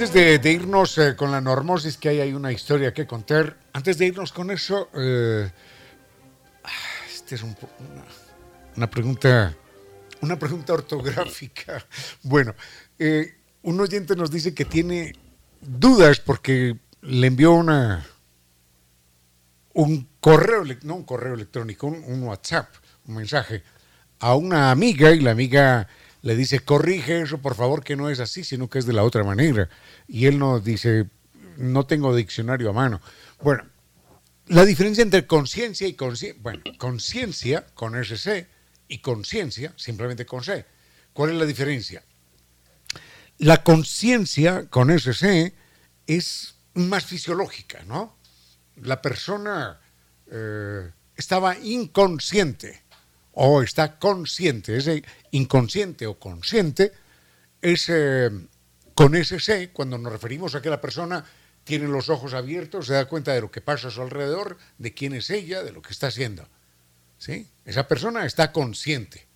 [0.00, 3.98] Antes de, irnos eh, con la normosis, que hay, hay una historia que contar, antes
[3.98, 5.50] de irnos con eso, eh,
[7.12, 7.42] esta es
[8.76, 9.54] una, pregunta,
[10.22, 11.84] una pregunta ortográfica.
[12.22, 12.54] Bueno,
[12.98, 15.12] eh, un oyente nos dice que tiene
[15.60, 18.06] dudas porque le envió una
[19.74, 22.70] un correo, no un correo electrónico, un WhatsApp,
[23.06, 23.62] un mensaje
[24.18, 25.86] a una amiga y la amiga
[26.22, 29.04] le dice, corrige eso, por favor, que no es así, sino que es de la
[29.04, 29.68] otra manera.
[30.06, 31.06] Y él nos dice,
[31.56, 33.00] no tengo diccionario a mano.
[33.42, 33.64] Bueno,
[34.48, 38.46] la diferencia entre conciencia y conciencia, bueno, conciencia con SC
[38.88, 40.66] y conciencia simplemente con C.
[41.12, 42.02] ¿Cuál es la diferencia?
[43.38, 45.54] La conciencia con SC
[46.06, 48.16] es más fisiológica, ¿no?
[48.76, 49.80] La persona
[50.30, 52.82] eh, estaba inconsciente
[53.32, 56.92] o está consciente, ese inconsciente o consciente
[57.62, 58.30] es eh,
[58.94, 61.24] con SC cuando nos referimos a que la persona
[61.64, 64.92] tiene los ojos abiertos, se da cuenta de lo que pasa a su alrededor, de
[64.94, 66.48] quién es ella, de lo que está haciendo.
[67.18, 67.46] ¿Sí?
[67.64, 69.26] Esa persona está consciente.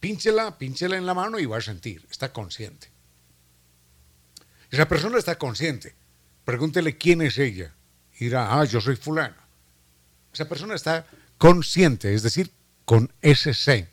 [0.00, 2.90] Pínchela, pínchela en la mano y va a sentir, está consciente.
[4.70, 5.94] Esa persona está consciente.
[6.44, 7.74] Pregúntele quién es ella.
[8.18, 9.36] Y dirá, ah, yo soy fulano.
[10.32, 11.06] Esa persona está
[11.38, 12.50] consciente, es decir,
[12.84, 13.88] con ese C.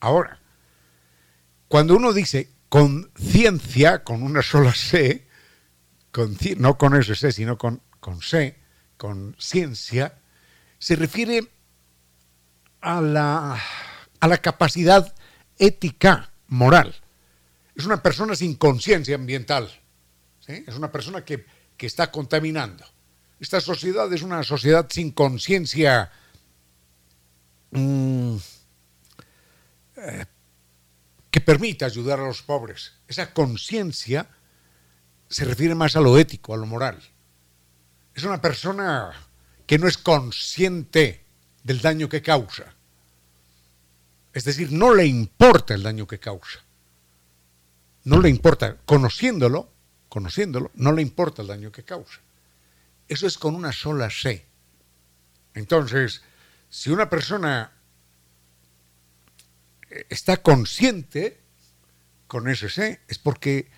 [0.00, 0.40] Ahora,
[1.68, 5.26] cuando uno dice conciencia con una sola C,
[6.56, 8.56] no con ese sino con, con C,
[8.96, 10.18] con ciencia,
[10.78, 11.50] se refiere
[12.80, 13.60] a la,
[14.20, 15.14] a la capacidad
[15.58, 16.94] ética, moral.
[17.74, 19.70] Es una persona sin conciencia ambiental.
[20.46, 21.44] Es una persona que,
[21.78, 22.84] está contaminando.
[23.38, 26.10] Esta sociedad es una sociedad sin conciencia
[27.70, 28.36] mm,
[29.96, 30.26] eh,
[31.30, 32.92] que permita ayudar a los pobres.
[33.08, 34.28] Esa conciencia
[35.28, 36.98] se refiere más a lo ético, a lo moral.
[38.14, 39.12] Es una persona
[39.66, 41.24] que no es consciente
[41.62, 42.74] del daño que causa.
[44.32, 46.60] Es decir, no le importa el daño que causa.
[48.04, 49.72] No le importa, conociéndolo,
[50.08, 52.20] conociéndolo, no le importa el daño que causa.
[53.08, 54.46] Eso es con una sola C.
[55.54, 56.22] Entonces,
[56.68, 57.72] si una persona
[60.08, 61.40] está consciente
[62.26, 63.70] con ese C, es porque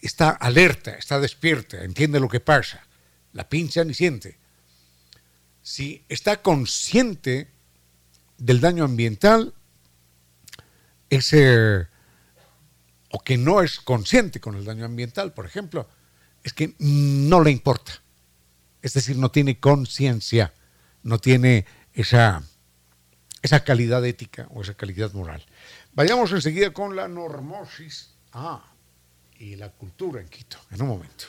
[0.00, 2.86] está alerta, está despierta, entiende lo que pasa,
[3.32, 4.38] la pincha ni siente.
[5.62, 7.48] Si está consciente
[8.38, 9.54] del daño ambiental,
[11.08, 11.86] ese,
[13.10, 15.88] o que no es consciente con el daño ambiental, por ejemplo,
[16.42, 18.02] es que no le importa.
[18.80, 20.52] Es decir, no tiene conciencia,
[21.02, 22.42] no tiene esa,
[23.42, 25.44] esa calidad ética o esa calidad moral.
[25.92, 28.14] Vayamos enseguida con la normosis.
[28.32, 28.64] Ah,
[29.38, 30.58] y la cultura en Quito.
[30.70, 31.24] En un momento.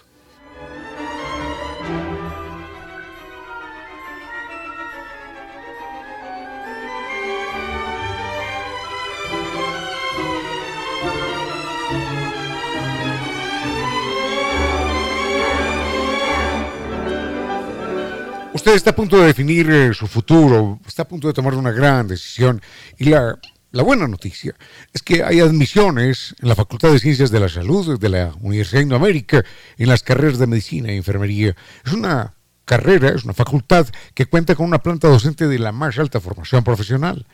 [18.64, 21.72] Usted está a punto de definir eh, su futuro, está a punto de tomar una
[21.72, 22.62] gran decisión
[22.98, 23.38] y la
[23.72, 24.56] la buena noticia
[24.94, 28.80] es que hay admisiones en la Facultad de Ciencias de la Salud de la Universidad
[28.80, 29.44] de Indoamérica
[29.78, 31.58] en las carreras de medicina y enfermería.
[31.84, 36.00] Es una carrera, es una facultad que cuenta con una planta docente de la más
[36.00, 37.26] alta formación profesional.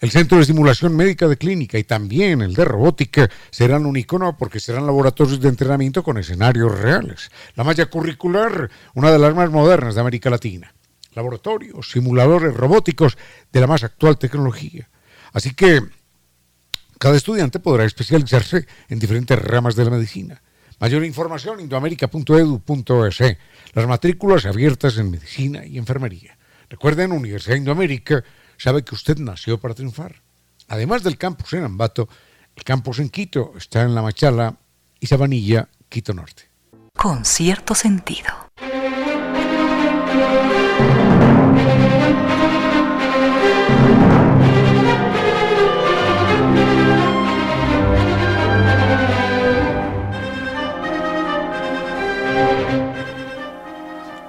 [0.00, 4.36] El Centro de Simulación Médica de Clínica y también el de Robótica serán un icono
[4.36, 7.30] porque serán laboratorios de entrenamiento con escenarios reales.
[7.56, 10.72] La malla curricular, una de las más modernas de América Latina.
[11.14, 13.18] Laboratorios, simuladores robóticos
[13.52, 14.88] de la más actual tecnología
[15.32, 15.82] Así que
[16.98, 20.42] cada estudiante podrá especializarse en diferentes ramas de la medicina.
[20.80, 23.36] Mayor información indoamerica.edu.es.
[23.72, 26.38] Las matrículas abiertas en medicina y enfermería.
[26.70, 28.22] Recuerden, Universidad Indoamérica
[28.58, 30.20] sabe que usted nació para triunfar.
[30.68, 32.08] Además del campus en Ambato,
[32.54, 34.56] el campus en Quito está en La Machala
[35.00, 36.50] y Sabanilla, Quito Norte.
[36.94, 38.50] Con cierto sentido.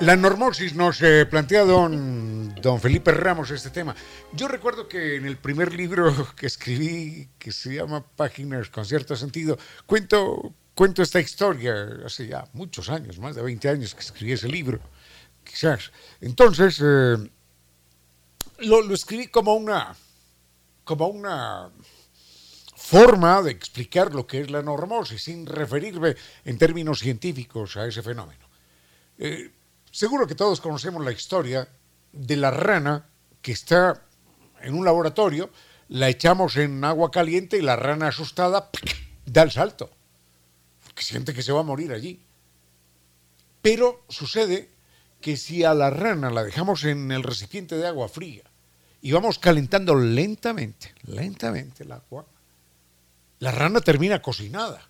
[0.02, 3.94] La normosis nos eh, plantea don, don Felipe Ramos este tema.
[4.32, 9.18] Yo recuerdo que en el primer libro que escribí, que se llama Páginas con cierto
[9.18, 11.74] sentido, cuento, cuento esta historia
[12.06, 14.80] hace ya muchos años, más de 20 años que escribí ese libro,
[15.44, 15.92] quizás.
[16.22, 17.18] Entonces, eh,
[18.60, 19.94] lo, escribí como una,
[20.86, 21.72] como una
[22.74, 28.02] forma de explicar lo que es la normosis, sin referirme en términos científicos a ese
[28.02, 28.48] fenómeno.
[29.18, 29.52] Eh,
[30.00, 31.68] Seguro que todos conocemos la historia
[32.14, 33.10] de la rana
[33.42, 34.02] que está
[34.62, 35.50] en un laboratorio,
[35.90, 38.70] la echamos en agua caliente y la rana asustada
[39.26, 39.92] da el salto,
[40.86, 42.26] porque siente que se va a morir allí.
[43.62, 44.70] Pero sucede
[45.20, 48.44] que si a la rana la dejamos en el recipiente de agua fría
[49.02, 52.26] y vamos calentando lentamente, lentamente el agua,
[53.40, 54.82] la rana termina cocinada.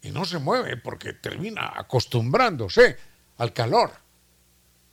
[0.00, 3.09] Y no se mueve porque termina acostumbrándose
[3.40, 3.90] al calor.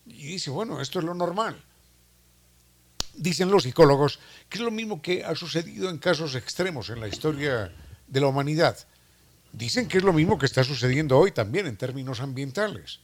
[0.06, 1.62] Y dice, bueno, esto es lo normal.
[3.14, 7.10] Dicen los psicólogos que es lo mismo que ha sucedido en casos extremos en la
[7.10, 7.74] historia
[8.08, 8.78] de la humanidad.
[9.52, 13.02] Dicen que es lo mismo que está sucediendo hoy también en términos ambientales.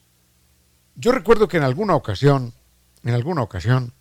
[0.95, 2.53] Yo recuerdo que en alguna ocasión,
[3.03, 3.91] en alguna ocasión,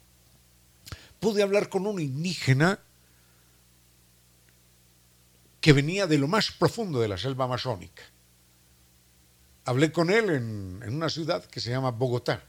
[1.19, 2.79] pude hablar con un indígena
[5.61, 8.12] que venía de lo más profundo de la selva amazónica.
[9.65, 12.43] Hablé con él en, una ciudad que se llama Bogotá.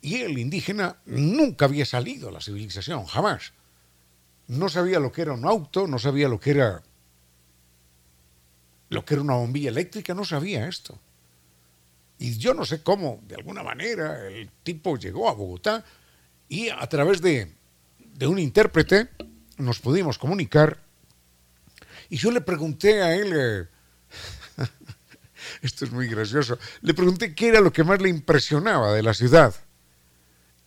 [0.00, 3.52] Y el indígena nunca había salido a la civilización, jamás.
[4.46, 6.82] No sabía lo que era un auto, no sabía lo que era
[8.90, 10.98] lo que era una bombilla eléctrica, no sabía esto.
[12.18, 15.84] Y yo no sé cómo, de alguna manera, el tipo llegó a Bogotá
[16.48, 17.52] y a través de,
[17.98, 19.10] de un intérprete
[19.58, 20.78] nos pudimos comunicar.
[22.08, 23.68] Y yo le pregunté a él, eh,
[25.62, 29.14] esto es muy gracioso, le pregunté qué era lo que más le impresionaba de la
[29.14, 29.54] ciudad.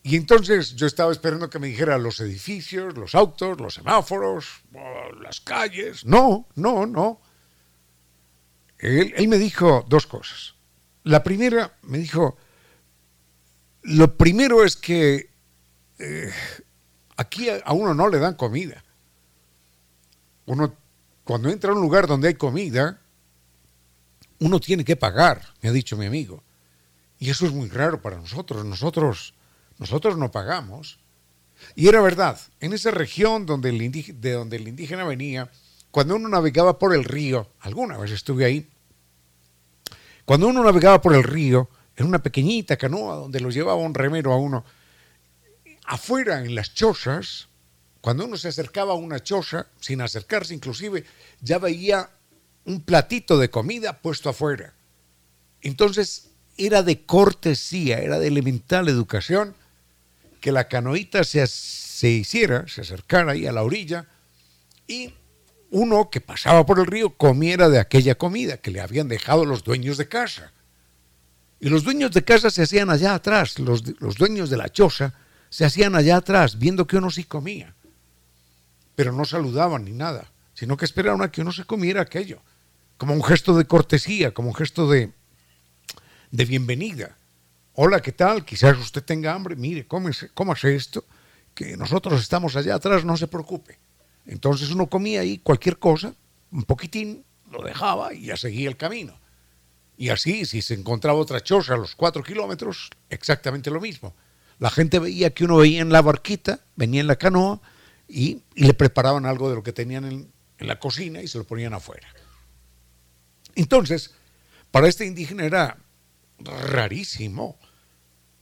[0.03, 4.61] Y entonces yo estaba esperando que me dijera los edificios, los autos, los semáforos,
[5.21, 6.05] las calles.
[6.05, 7.21] No, no, no.
[8.79, 10.55] Él, me dijo dos cosas.
[11.03, 12.35] La primera me dijo,
[13.83, 15.29] lo primero es que
[15.99, 16.33] eh,
[17.17, 18.83] aquí a uno no le dan comida.
[20.47, 20.75] Uno,
[21.23, 23.01] cuando entra a un lugar donde hay comida,
[24.41, 26.43] uno tiene que pagar, me ha dicho mi amigo.
[27.17, 28.65] Y eso es muy raro para nosotros.
[28.65, 29.33] Nosotros
[29.81, 30.99] nosotros no pagamos.
[31.75, 35.49] Y era verdad, en esa región donde el de donde el indígena venía,
[35.89, 38.69] cuando uno navegaba por el río, alguna vez estuve ahí,
[40.23, 44.33] cuando uno navegaba por el río, en una pequeñita canoa donde lo llevaba un remero
[44.33, 44.63] a uno,
[45.85, 47.47] afuera en las chozas,
[48.01, 51.05] cuando uno se acercaba a una choza, sin acercarse inclusive,
[51.41, 52.09] ya veía
[52.65, 54.73] un platito de comida puesto afuera.
[55.61, 59.55] Entonces era de cortesía, era de elemental educación
[60.39, 64.07] que la canoita se, se hiciera, se acercara ahí a la orilla
[64.87, 65.13] y
[65.69, 69.63] uno que pasaba por el río comiera de aquella comida que le habían dejado los
[69.63, 70.51] dueños de casa.
[71.59, 75.13] Y los dueños de casa se hacían allá atrás, los, los dueños de la choza
[75.49, 77.75] se hacían allá atrás, viendo que uno sí comía.
[78.95, 82.41] Pero no saludaban ni nada, sino que esperaban a que uno se comiera aquello,
[83.01, 85.09] como un gesto de cortesía, como un gesto de,
[86.29, 87.17] de bienvenida.
[87.73, 88.45] Hola, ¿qué tal?
[88.45, 89.55] Quizás usted tenga hambre.
[89.55, 91.03] Mire, cómese, cómase esto,
[91.55, 93.79] que nosotros estamos allá atrás, no se preocupe.
[94.27, 96.13] Entonces uno comía ahí cualquier cosa,
[96.51, 99.17] un poquitín, lo dejaba y ya seguía el camino.
[99.97, 104.13] Y así, si se encontraba otra choza a los cuatro kilómetros, exactamente lo mismo.
[104.59, 107.61] La gente veía que uno veía en la barquita, venía en la canoa
[108.07, 111.45] y, le preparaban algo de lo que tenían en, en la cocina y se lo
[111.45, 112.07] ponían afuera.
[113.55, 114.11] Entonces,
[114.71, 115.77] para este indígena era
[116.39, 117.59] rarísimo.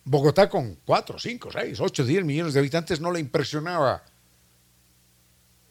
[0.03, 4.03] Bogotá con 4, 5, 6, 8, 10 millones de habitantes no le impresionaba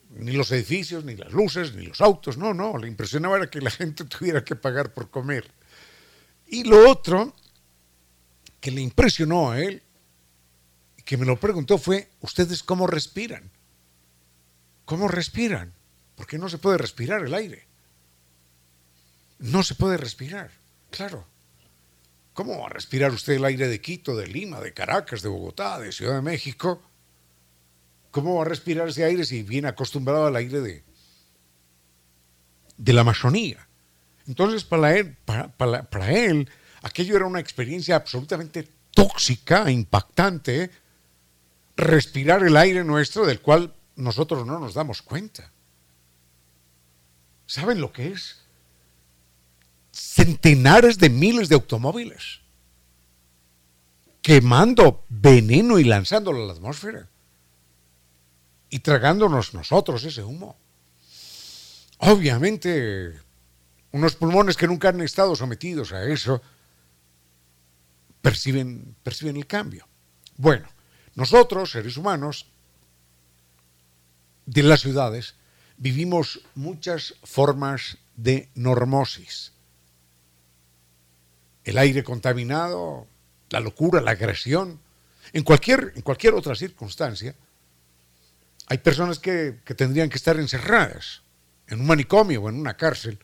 [0.09, 3.61] ni los edificios, ni las luces, ni los autos, no, no, le impresionaba era que
[3.61, 5.49] la gente tuviera que pagar por comer.
[6.47, 7.35] Y lo otro
[8.59, 9.83] que le impresionó a él,
[11.05, 13.49] que me lo preguntó fue, ¿ustedes cómo respiran?
[14.85, 15.73] ¿Cómo respiran?
[16.15, 17.68] Porque no se puede respirar el aire.
[19.39, 20.51] No se puede respirar,
[20.91, 21.25] claro.
[22.33, 25.79] ¿Cómo va a respirar usted el aire de Quito, de Lima, de Caracas, de Bogotá,
[25.79, 26.81] de Ciudad de México?
[28.11, 30.83] ¿Cómo va a respirar ese aire si viene acostumbrado al aire de,
[32.77, 33.67] de la Amazonía?
[34.27, 36.49] Entonces, para él, para, él,
[36.81, 40.69] aquello era una experiencia absolutamente tóxica, impactante,
[41.75, 45.51] respirar el aire nuestro del cual nosotros no nos damos cuenta.
[47.47, 48.37] ¿Saben lo que es?
[49.99, 52.39] Centenares de miles de automóviles
[54.21, 57.09] quemando veneno y lanzándolo a la atmósfera
[58.69, 60.57] y tragándonos nosotros ese humo.
[61.97, 63.19] Obviamente,
[63.91, 66.41] unos pulmones que nunca han estado sometidos a eso
[68.21, 69.87] perciben, perciben el cambio.
[70.37, 70.69] Bueno,
[71.15, 72.45] nosotros, seres humanos,
[74.45, 75.35] de las ciudades,
[75.77, 79.53] vivimos muchas formas de normosis
[81.63, 83.07] el aire contaminado,
[83.49, 84.79] la locura, la agresión,
[85.33, 87.35] en cualquier, en cualquier otra circunstancia,
[88.67, 91.21] hay personas que, que tendrían que estar encerradas
[91.67, 93.19] en un manicomio o en una cárcel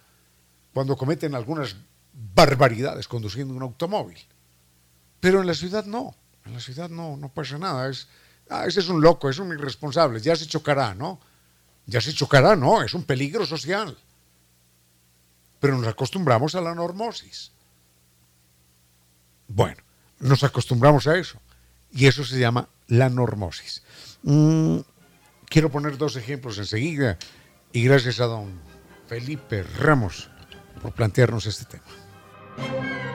[0.73, 1.75] cuando cometen algunas
[2.13, 4.19] barbaridades conduciendo un automóvil.
[5.19, 6.15] Pero en la ciudad no,
[6.45, 7.89] en la ciudad no, no pasa nada.
[7.89, 8.07] Es,
[8.49, 11.19] ah, ese es un loco, es un irresponsable, ya se chocará, ¿no?
[11.88, 13.97] Ya se chocará, no, es un peligro social.
[15.59, 17.51] Pero nos acostumbramos a la normosis.
[19.47, 19.81] Bueno,
[20.19, 21.39] nos acostumbramos a eso.
[21.91, 23.83] Y eso se llama la normosis.
[24.23, 24.79] Mm,
[25.45, 27.17] quiero poner dos ejemplos enseguida
[27.71, 28.59] y gracias a don
[29.07, 30.29] Felipe Ramos
[30.81, 33.14] por plantearnos este tema.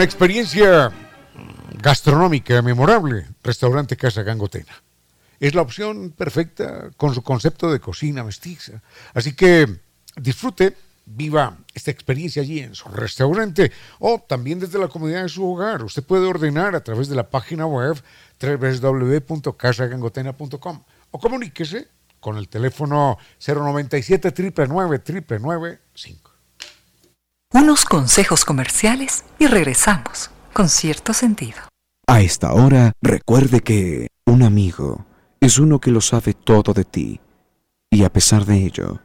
[0.00, 0.90] Una experiencia
[1.78, 4.82] gastronómica memorable, restaurante Casa Gangotena.
[5.38, 8.80] Es la opción perfecta con su concepto de cocina mestiza.
[9.12, 9.66] Así que
[10.16, 10.74] disfrute,
[11.04, 15.84] viva esta experiencia allí en su restaurante o también desde la comodidad de su hogar.
[15.84, 18.02] Usted puede ordenar a través de la página web
[18.40, 21.88] www.casagangotena.com o comuníquese
[22.20, 24.32] con el teléfono 097
[24.66, 25.78] 999
[27.52, 31.58] unos consejos comerciales y regresamos con cierto sentido.
[32.06, 35.06] A esta hora, recuerde que un amigo
[35.40, 37.20] es uno que lo sabe todo de ti
[37.90, 39.00] y a pesar de ello,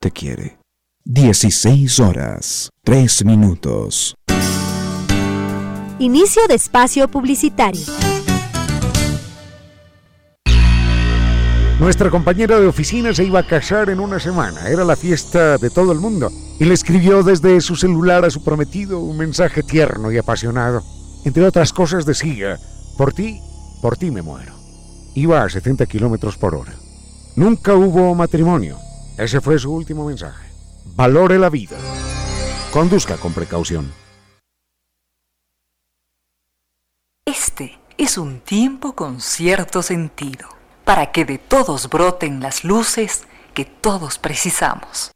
[0.00, 0.58] te quiere.
[1.04, 4.14] 16 horas, 3 minutos.
[5.98, 8.15] Inicio de espacio publicitario.
[11.78, 14.70] Nuestra compañera de oficina se iba a casar en una semana.
[14.70, 16.30] Era la fiesta de todo el mundo.
[16.58, 20.82] Y le escribió desde su celular a su prometido un mensaje tierno y apasionado.
[21.26, 22.58] Entre otras cosas decía,
[22.96, 23.38] por ti,
[23.82, 24.54] por ti me muero.
[25.14, 26.72] Iba a 70 kilómetros por hora.
[27.36, 28.78] Nunca hubo matrimonio.
[29.18, 30.48] Ese fue su último mensaje.
[30.96, 31.76] Valore la vida.
[32.72, 33.92] Conduzca con precaución.
[37.26, 40.55] Este es un tiempo con cierto sentido
[40.86, 43.24] para que de todos broten las luces
[43.54, 45.10] que todos precisamos.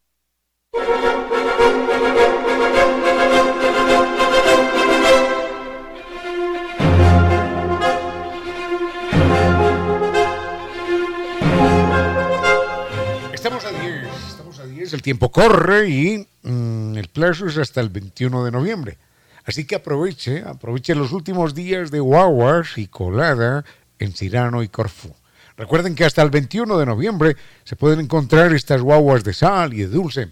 [13.33, 17.81] Estamos a 10, estamos a 10, el tiempo corre y mm, el plazo es hasta
[17.81, 18.99] el 21 de noviembre.
[19.45, 23.64] Así que aproveche, aproveche los últimos días de guaguas y colada
[24.01, 25.14] en Cirano y Corfú.
[25.61, 29.81] Recuerden que hasta el 21 de noviembre se pueden encontrar estas guaguas de sal y
[29.81, 30.31] de dulce.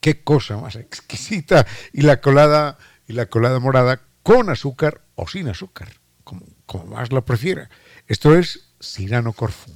[0.00, 1.64] Qué cosa más exquisita.
[1.92, 6.44] Y la colada, y la colada morada con azúcar o sin azúcar, como,
[6.86, 7.70] más la prefiera.
[8.08, 9.70] Esto es Cirano Corfú.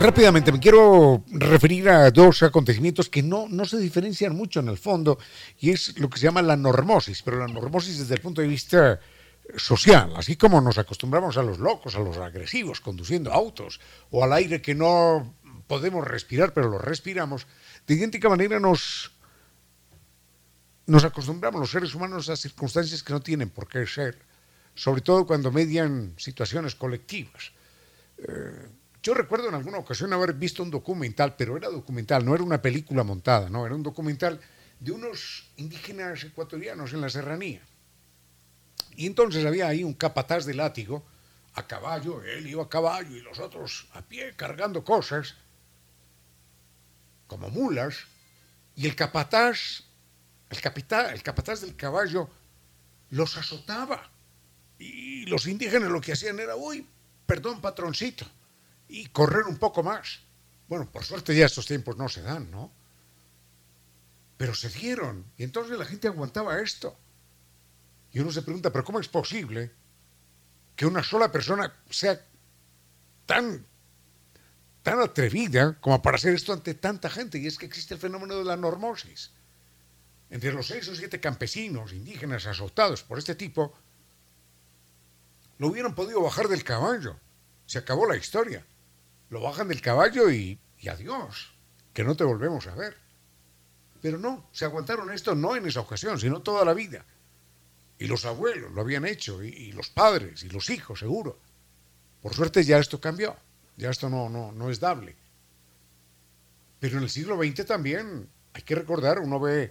[0.00, 4.78] Rápidamente me quiero referir a dos acontecimientos que no, no se diferencian mucho en el
[4.78, 5.18] fondo
[5.58, 8.48] y es lo que se llama la normosis, pero la normosis desde el punto de
[8.48, 8.98] vista
[9.58, 13.78] social, así como nos acostumbramos a los locos, a los agresivos conduciendo autos
[14.10, 15.34] o al aire que no
[15.66, 17.46] podemos respirar pero lo respiramos,
[17.86, 19.10] de idéntica manera nos,
[20.86, 24.18] nos acostumbramos los seres humanos a circunstancias que no tienen por qué ser,
[24.74, 27.52] sobre todo cuando median situaciones colectivas.
[28.16, 32.44] Eh, yo recuerdo en alguna ocasión haber visto un documental, pero era documental, no era
[32.44, 34.40] una película montada, no, era un documental
[34.78, 37.62] de unos indígenas ecuatorianos en la serranía.
[38.96, 41.02] Y entonces había ahí un capataz de látigo
[41.54, 45.34] a caballo, él iba a caballo y los otros a pie cargando cosas,
[47.26, 47.96] como mulas,
[48.76, 49.84] y el capataz,
[50.50, 52.28] el, capitán, el capataz del caballo
[53.08, 54.10] los azotaba.
[54.78, 56.86] Y los indígenas lo que hacían era, uy,
[57.26, 58.26] perdón, patroncito
[58.90, 60.20] y correr un poco más.
[60.68, 62.72] Bueno, por suerte ya estos tiempos no se dan, ¿no?
[64.36, 66.96] Pero se dieron y entonces la gente aguantaba esto.
[68.12, 69.70] Y uno se pregunta, pero ¿cómo es posible
[70.74, 72.20] que una sola persona sea
[73.26, 73.64] tan,
[74.82, 77.38] tan atrevida como para hacer esto ante tanta gente?
[77.38, 79.30] Y es que existe el fenómeno de la normosis.
[80.30, 83.72] Entre los seis o siete campesinos indígenas azotados por este tipo,
[85.58, 87.16] no hubieran podido bajar del caballo.
[87.66, 88.66] Se acabó la historia
[89.30, 90.58] lo bajan del caballo y,
[90.88, 91.52] adiós,
[91.94, 92.96] que no te volvemos a ver.
[94.02, 97.04] Pero no, se aguantaron esto no en esa ocasión, sino toda la vida.
[97.98, 101.38] Y los abuelos lo habían hecho, y, los padres, y los hijos, seguro.
[102.22, 103.36] Por suerte ya esto cambió,
[103.76, 105.16] ya esto no, no, no es dable.
[106.80, 109.70] Pero en el siglo XX también, hay que recordar, uno ve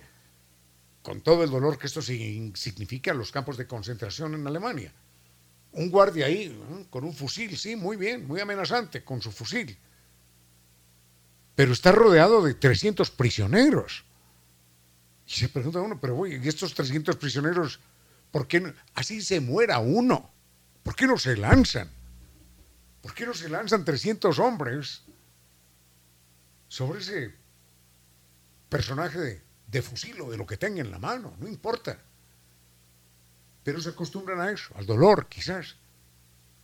[1.02, 4.94] con todo el dolor que esto significa los campos de concentración en Alemania
[5.72, 6.58] un guardia ahí,
[6.90, 9.78] con un fusil, sí, muy bien, muy amenazante, con su fusil.
[11.56, 14.06] Pero está rodeado de 300 prisioneros.
[15.28, 17.80] Y se pregunta uno, pero ¿y estos 300 prisioneros,
[18.32, 18.74] por qué no?
[18.96, 20.32] así se muera uno?
[20.82, 21.90] ¿Por qué no se lanzan?
[23.02, 25.04] ¿Por qué no se lanzan 300 hombres
[26.68, 27.36] sobre ese
[28.70, 31.36] personaje de, de fusil o de lo que tenga en la mano?
[31.40, 32.00] No importa.
[33.64, 35.76] Pero se acostumbran a eso, al dolor quizás,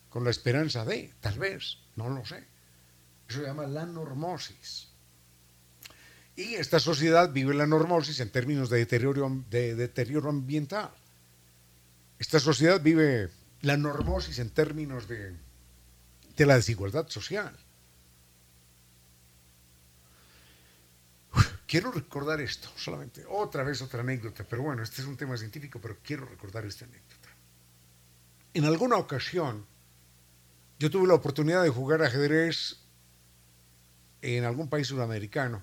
[0.10, 2.44] con la esperanza de, tal vez, no lo sé.
[3.28, 4.88] Eso se llama la normosis.
[6.36, 10.92] Y esta sociedad vive la normosis en términos de deterioro, de deterioro ambiental.
[12.20, 13.30] Esta sociedad vive
[13.62, 15.34] la normosis en términos de,
[16.36, 17.58] de la desigualdad social.
[21.68, 25.80] Quiero recordar esto, solamente otra vez otra anécdota, pero bueno, este es un tema científico,
[25.82, 27.30] pero quiero recordar esta anécdota.
[28.54, 29.66] En alguna ocasión,
[30.80, 32.78] yo tuve la oportunidad de jugar ajedrez
[34.22, 35.62] en algún país sudamericano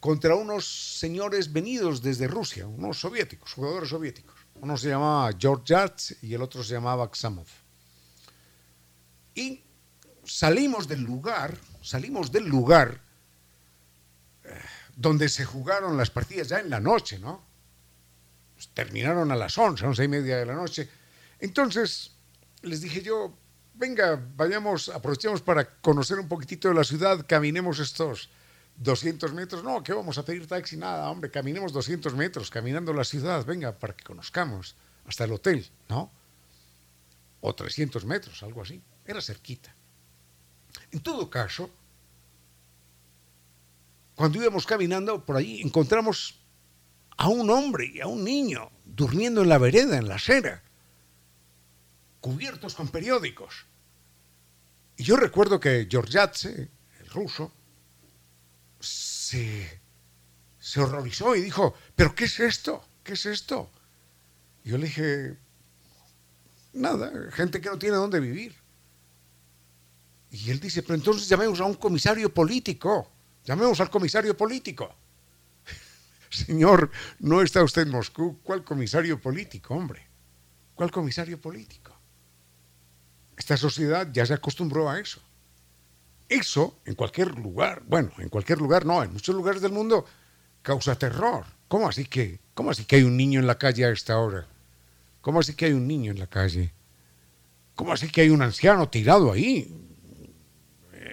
[0.00, 4.36] contra unos señores venidos desde Rusia, unos soviéticos, jugadores soviéticos.
[4.54, 7.46] Uno se llamaba George Yats y el otro se llamaba Xamov.
[9.34, 9.62] Y
[10.24, 13.00] salimos del lugar, salimos del lugar
[14.94, 17.44] donde se jugaron las partidas ya en la noche, ¿no?
[18.54, 20.88] Pues terminaron a las 11, 11 y media de la noche.
[21.38, 22.12] Entonces
[22.62, 23.36] les dije yo,
[23.74, 28.30] venga, vayamos, aprovechemos para conocer un poquitito de la ciudad, caminemos estos
[28.76, 29.62] 200 metros.
[29.62, 30.76] No, ¿qué vamos a pedir taxi?
[30.76, 34.74] Nada, hombre, caminemos 200 metros, caminando la ciudad, venga, para que conozcamos,
[35.06, 36.10] hasta el hotel, ¿no?
[37.40, 38.82] O 300 metros, algo así.
[39.04, 39.74] Era cerquita.
[40.90, 41.70] En todo caso,
[44.16, 46.40] cuando íbamos caminando por allí, encontramos
[47.18, 50.62] a un hombre y a un niño durmiendo en la vereda, en la acera,
[52.20, 53.66] cubiertos con periódicos.
[54.96, 57.52] Y yo recuerdo que Georgiatse, el ruso,
[58.80, 59.80] se,
[60.58, 62.82] se horrorizó y dijo, ¿pero qué es esto?
[63.04, 63.70] ¿Qué es esto?
[64.64, 65.36] Y yo le dije,
[66.72, 68.56] nada, gente que no tiene dónde vivir.
[70.30, 73.12] Y él dice, pero entonces llamemos a un comisario político,
[73.46, 74.94] llamemos al comisario político.
[76.30, 76.90] Señor,
[77.20, 80.06] no está usted en Moscú, ¿cuál comisario político, hombre?
[80.74, 81.96] ¿Cuál comisario político?
[83.36, 85.22] Esta sociedad ya se acostumbró a eso.
[86.28, 90.04] Eso en cualquier lugar, bueno, en cualquier lugar no, en muchos lugares del mundo
[90.60, 91.46] causa terror.
[91.68, 94.46] ¿Cómo así que, cómo así que hay un niño en la calle a esta hora?
[95.20, 96.72] ¿Cómo así que hay un niño en la calle?
[97.76, 99.85] ¿Cómo así que hay un anciano tirado ahí,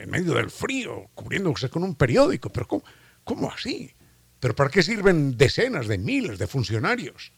[0.03, 2.49] en medio del frío, cubriéndose con un periódico?
[2.49, 2.83] ¿Pero cómo,
[3.23, 3.93] cómo así?
[4.39, 7.31] ¿Pero para qué sirven decenas de miles de funcionarios?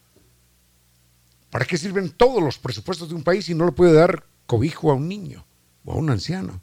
[1.50, 4.90] ¿Para qué sirven todos los presupuestos de un país si no le puede dar cobijo
[4.90, 5.46] a un niño
[5.84, 6.60] o a un anciano?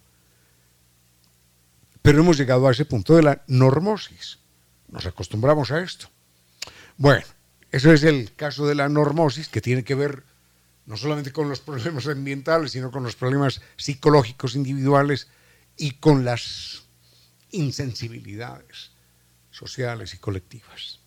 [2.02, 4.40] Pero hemos llegado a ese punto de la normosis.
[4.90, 6.10] Nos acostumbramos a esto.
[6.98, 7.26] Bueno,
[7.72, 10.24] eso es el caso de la normosis que tiene que ver
[10.86, 15.30] no solamente con los problemas ambientales, sino con los problemas psicológicos individuales
[15.78, 16.84] y con las
[17.52, 18.92] insensibilidades
[19.52, 21.00] sociales y colectivas.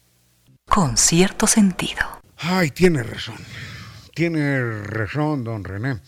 [0.68, 2.20] Con cierto sentido.
[2.36, 3.38] Ay, tiene razón.
[4.14, 6.00] Tiene razón, don René.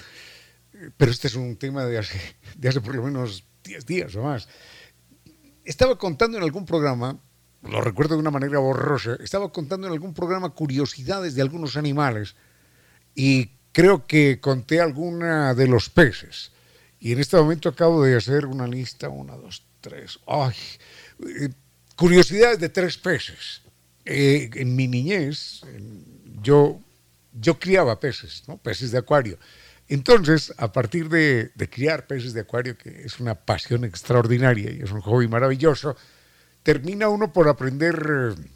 [0.97, 4.23] Pero este es un tema de hace, de hace por lo menos 10 días o
[4.23, 4.49] más
[5.69, 7.21] estaba contando en algún programa,
[7.63, 12.37] lo recuerdo de una manera borrosa, estaba contando en algún programa curiosidades de algunos animales
[13.15, 16.53] y creo que conté alguna de los peces.
[17.01, 20.55] Y en este momento acabo de hacer una lista, una, dos, tres, ay,
[21.27, 21.51] eh,
[21.97, 23.63] curiosidades de tres peces.
[24.05, 25.63] Eh, en mi niñez,
[26.43, 26.81] yo,
[27.33, 28.57] yo criaba peces, ¿no?
[28.57, 29.39] peces de acuario.
[29.89, 34.91] Entonces, a partir de, criar peces de acuario, que es una pasión extraordinaria y es
[34.91, 35.97] un hobby maravilloso,
[36.63, 38.49] termina uno por aprender eh,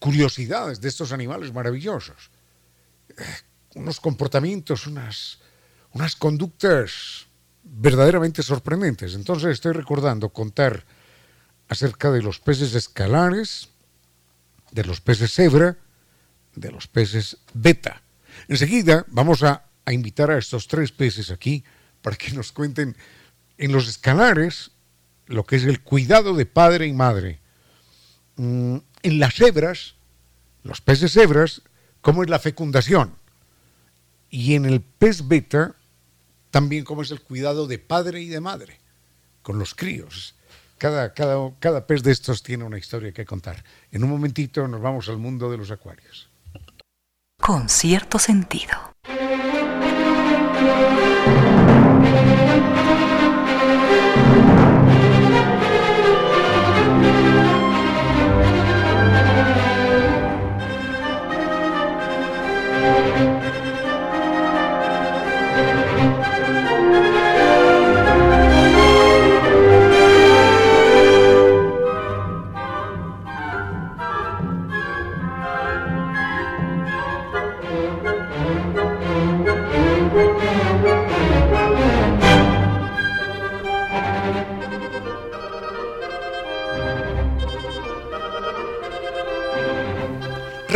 [0.00, 2.30] curiosidades de estos animales maravillosos.
[3.10, 3.22] Eh,
[3.76, 5.38] unos comportamientos, unas,
[5.92, 7.26] unas conductas
[7.62, 9.14] verdaderamente sorprendentes.
[9.14, 10.84] Entonces estoy recordando contar
[11.68, 13.68] acerca de los peces escalares,
[14.70, 15.76] de los peces cebra,
[16.54, 18.02] de los peces beta.
[18.48, 21.64] Enseguida vamos a invitar a estos tres peces aquí
[22.02, 22.96] para que nos cuenten
[23.58, 24.72] en los escalares
[25.26, 27.40] lo que es el cuidado de padre y madre.
[28.36, 29.94] Mm, en las hebras,
[30.62, 31.62] los peces hebras,
[32.00, 33.14] cómo es la fecundación.
[34.30, 35.74] Y en el pez beta,
[36.52, 38.78] también cómo es el cuidado de padre y de madre
[39.40, 40.36] con los críos.
[40.78, 43.64] Cada, cada, cada pez de estos tiene una historia que contar.
[43.90, 46.28] En un momentito nos vamos al mundo de los acuarios.
[47.40, 48.92] Con cierto sentido.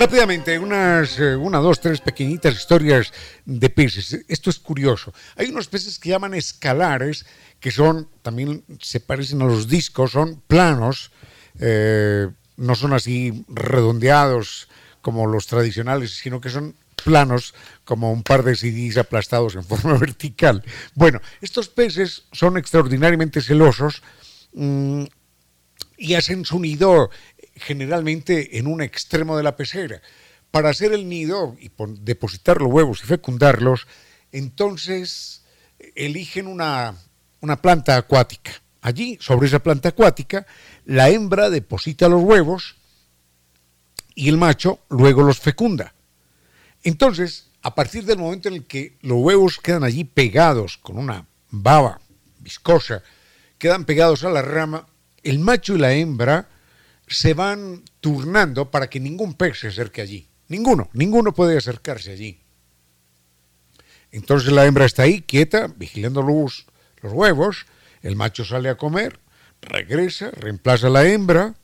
[0.07, 3.13] Rápidamente, unas, eh, una, dos, tres pequeñitas historias
[3.45, 4.25] de peces.
[4.29, 5.13] Esto es curioso.
[5.35, 7.27] Hay unos peces que llaman escalares,
[7.59, 11.11] que son, también se parecen a los discos, son planos,
[11.59, 14.69] eh, no son así redondeados
[15.03, 17.53] como los tradicionales, sino que son planos
[17.85, 20.63] como un par de CDs aplastados en forma vertical.
[20.95, 24.05] Bueno, estos peces son extraordinariamente celosos
[24.53, 25.03] mmm,
[25.99, 27.11] y hacen su nido
[27.57, 30.01] generalmente en un extremo de la pecera.
[30.51, 33.87] Para hacer el nido y depositar los huevos y fecundarlos,
[34.33, 35.43] entonces
[35.95, 36.95] eligen una,
[37.41, 38.53] una planta acuática.
[38.81, 40.47] Allí, sobre esa planta acuática,
[40.85, 42.77] la hembra deposita los huevos
[44.15, 45.95] y el macho luego los fecunda.
[46.85, 51.27] Entonces, a partir del momento en el que los huevos quedan allí pegados con una
[51.51, 52.01] baba
[52.39, 53.03] viscosa,
[53.59, 54.87] quedan pegados a la rama,
[55.25, 56.49] el macho y la hembra
[57.07, 60.29] se van turnando para que ningún pez se acerque allí.
[60.49, 62.41] Ninguno, ninguno puede acercarse allí.
[64.13, 66.67] Entonces la hembra está ahí quieta, vigilando los,
[67.03, 67.67] los huevos,
[68.03, 69.19] el macho sale a comer,
[69.61, 71.55] regresa, reemplaza a la hembra,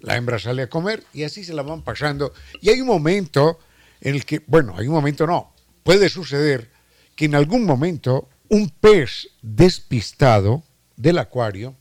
[0.00, 2.32] la hembra sale a comer y así se la van pasando.
[2.60, 3.58] Y hay un momento
[4.00, 6.70] en el que, bueno, hay un momento no, puede suceder
[7.16, 10.62] que en algún momento un pez despistado
[10.96, 11.74] del acuario,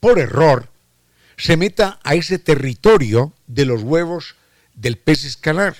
[0.00, 0.71] por error,
[1.42, 4.36] se meta a ese territorio de los huevos
[4.74, 5.74] del pez escalar.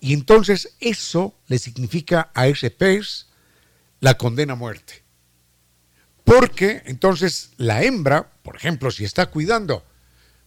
[0.00, 3.26] Y entonces eso le significa a ese pez
[4.00, 5.02] la condena a muerte.
[6.24, 9.84] Porque entonces la hembra, por ejemplo, si está cuidando,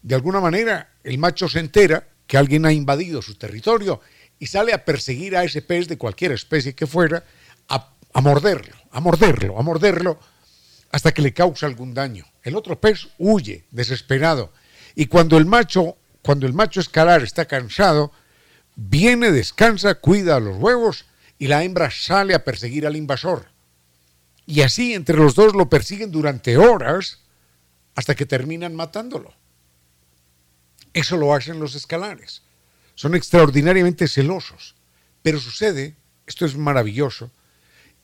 [0.02, 4.02] de alguna manera el macho se entera que alguien ha invadido su territorio
[4.40, 7.24] y sale a perseguir a ese pez de cualquier especie que fuera,
[7.70, 10.20] a, a morderlo, a morderlo, a morderlo,
[10.94, 12.24] hasta que le causa algún daño.
[12.44, 14.54] El otro pez huye, desesperado.
[14.94, 18.12] Y cuando el macho, cuando el macho escalar está cansado,
[18.76, 21.06] viene, descansa, cuida a los huevos
[21.40, 23.48] y la hembra sale a perseguir al invasor.
[24.46, 27.22] Y así entre los dos lo persiguen durante horas
[27.96, 29.34] hasta que terminan matándolo.
[30.94, 32.44] Eso lo hacen los escalares.
[32.94, 34.76] Son extraordinariamente celosos.
[35.24, 35.96] Pero sucede,
[36.28, 37.32] esto es maravilloso,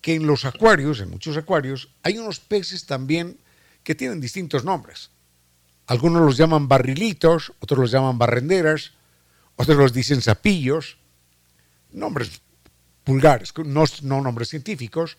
[0.02, 3.38] que en los acuarios, en muchos acuarios, hay unos peces también
[3.84, 5.12] que tienen distintos nombres.
[5.88, 8.92] Algunos los llaman barrilitos, otros los llaman barrenderas,
[9.56, 10.98] otros los dicen sapillos,
[11.92, 12.42] nombres
[13.06, 15.18] vulgares, no, no nombres científicos.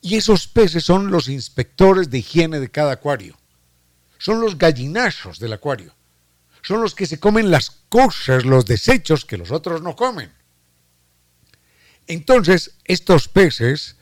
[0.00, 3.36] Y esos peces son los inspectores de higiene de cada acuario.
[4.18, 5.94] Son los gallinazos del acuario.
[6.62, 10.30] Son los que se comen las cosas, los desechos que los otros no comen.
[12.08, 13.96] Entonces, estos peces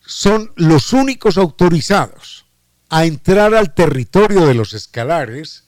[0.00, 2.46] son los únicos autorizados
[2.88, 5.64] a entrar al territorio de los escalares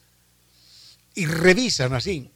[1.13, 2.31] y revisan así,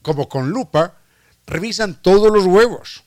[0.00, 0.98] como con lupa,
[1.46, 3.04] revisan todos los huevos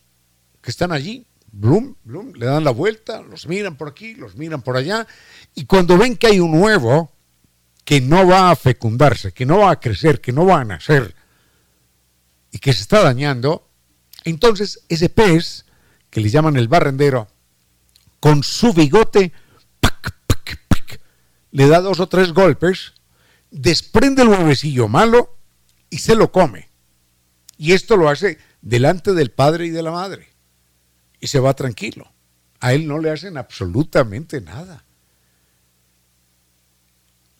[0.61, 1.25] que están allí.
[1.53, 5.05] Blum, blum, le dan la vuelta, los miran por aquí, los miran por allá,
[5.53, 7.11] y cuando ven que hay un huevo
[7.83, 11.13] que no va a fecundarse, que no va a crecer, que no va a nacer,
[12.51, 13.67] y que se está dañando,
[14.23, 15.65] entonces ese pez
[16.11, 17.27] que le llaman el barrendero,
[18.19, 19.33] con su bigote,
[21.51, 22.93] le da dos o tres golpes,
[23.49, 25.37] desprende el huevecillo malo
[25.89, 26.69] y se lo come.
[27.57, 30.29] Y esto lo hace delante del padre y de la madre.
[31.19, 32.11] Y se va tranquilo.
[32.59, 34.83] A él no le hacen absolutamente nada.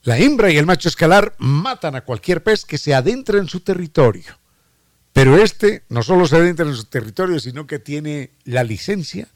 [0.03, 3.59] La hembra y el macho escalar matan a cualquier pez que se adentre en su
[3.59, 4.40] territorio.
[5.13, 9.27] Pero este no solo se adentra en su territorio, sino que tiene la licencia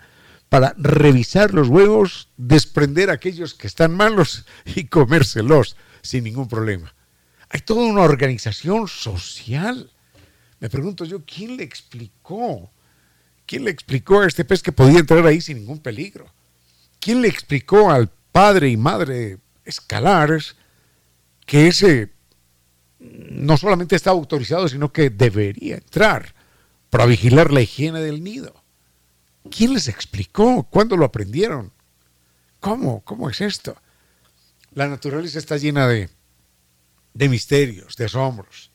[0.49, 6.93] para revisar los huevos, desprender aquellos que están malos y comérselos sin ningún problema.
[7.49, 9.91] Hay toda una organización social.
[10.59, 12.71] Me pregunto yo, ¿quién le explicó?
[13.45, 16.25] ¿Quién le explicó a este pez que podía entrar ahí sin ningún peligro?
[16.99, 20.55] ¿Quién le explicó al padre y madre escalares
[21.45, 22.14] que ese
[23.31, 26.33] no solamente está autorizado, sino que debería entrar
[26.89, 28.53] para vigilar la higiene del nido.
[29.49, 30.63] ¿Quién les explicó?
[30.63, 31.71] ¿Cuándo lo aprendieron?
[32.59, 33.01] ¿Cómo?
[33.01, 33.75] ¿Cómo es esto?
[34.73, 36.09] La naturaleza está llena de,
[37.13, 38.71] de misterios, de asombros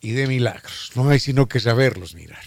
[0.00, 0.90] y de milagros.
[0.94, 2.44] No hay sino que saberlos mirar.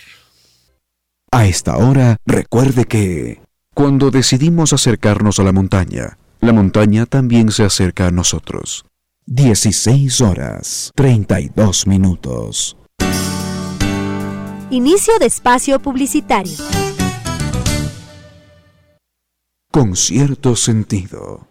[1.32, 3.42] A esta hora, recuerde que
[3.74, 8.86] cuando decidimos acercarnos a la montaña, la montaña también se acerca a nosotros.
[9.28, 12.78] 16 horas 32 minutos.
[14.70, 16.54] Inicio de espacio publicitario.
[19.72, 21.48] Con cierto sentido.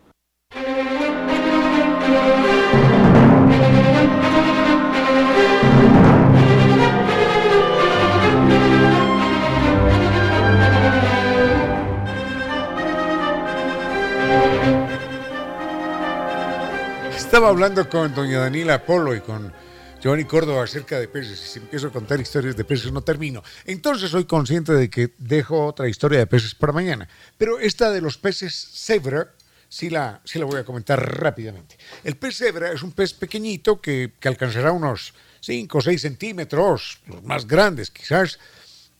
[17.34, 19.52] Estaba hablando con doña Daniela Polo y con
[20.00, 21.42] Giovanni Córdoba acerca de peces.
[21.42, 23.42] Y si empiezo a contar historias de peces no termino.
[23.64, 27.08] Entonces soy consciente de que dejo otra historia de peces para mañana.
[27.36, 29.32] Pero esta de los peces cebra
[29.68, 31.76] sí la, sí la voy a comentar rápidamente.
[32.04, 37.00] El pez cebra es un pez pequeñito que, que alcanzará unos 5 o 6 centímetros,
[37.08, 38.38] los más grandes quizás,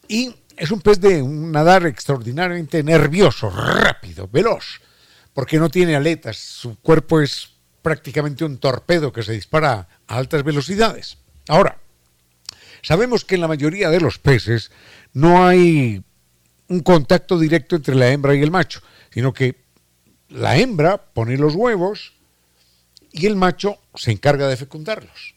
[0.09, 4.80] y es un pez de un nadar extraordinariamente nervioso, rápido, veloz,
[5.32, 7.54] porque no tiene aletas, su cuerpo es
[7.85, 11.18] prácticamente un torpedo que se dispara a altas velocidades.
[11.49, 11.76] Ahora,
[12.80, 14.70] sabemos que en la mayoría de los peces
[15.12, 16.03] no hay
[16.68, 18.80] un contacto directo entre la hembra y el macho,
[19.12, 19.62] sino que
[20.30, 22.14] la hembra pone los huevos
[23.12, 25.35] y el macho se encarga de fecundarlos.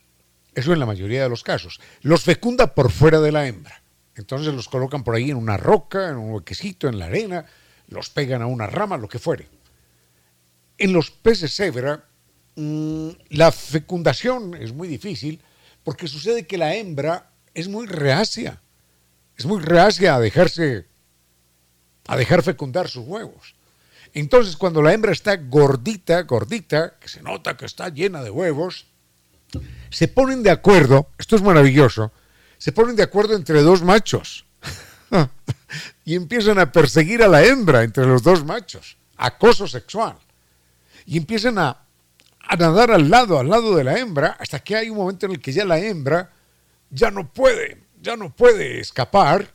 [0.54, 1.78] Eso en la mayoría de los casos.
[2.00, 3.82] Los fecunda por fuera de la hembra.
[4.16, 7.44] Entonces los colocan por ahí en una roca, en un huequecito, en la arena,
[7.88, 9.46] los pegan a una rama, lo que fuere.
[10.78, 12.00] En los peces cebra, mm,
[12.58, 15.40] la fecundación es muy difícil
[15.84, 18.60] porque sucede que la hembra es muy reacia.
[19.36, 20.86] Es muy reacia a dejarse,
[22.08, 23.54] a dejar fecundar sus huevos.
[24.12, 28.86] Entonces, cuando la hembra está gordita, gordita, que se nota que está llena de huevos,
[29.90, 32.12] se ponen de acuerdo, esto es maravilloso,
[32.56, 34.44] se ponen de acuerdo entre dos machos
[36.04, 40.16] y empiezan a perseguir a la hembra entre los dos machos, acoso sexual.
[41.06, 41.87] Y empiezan a,
[42.48, 45.32] a nadar al lado, al lado de la hembra, hasta que hay un momento en
[45.32, 46.32] el que ya la hembra
[46.90, 49.52] ya no puede, ya no puede escapar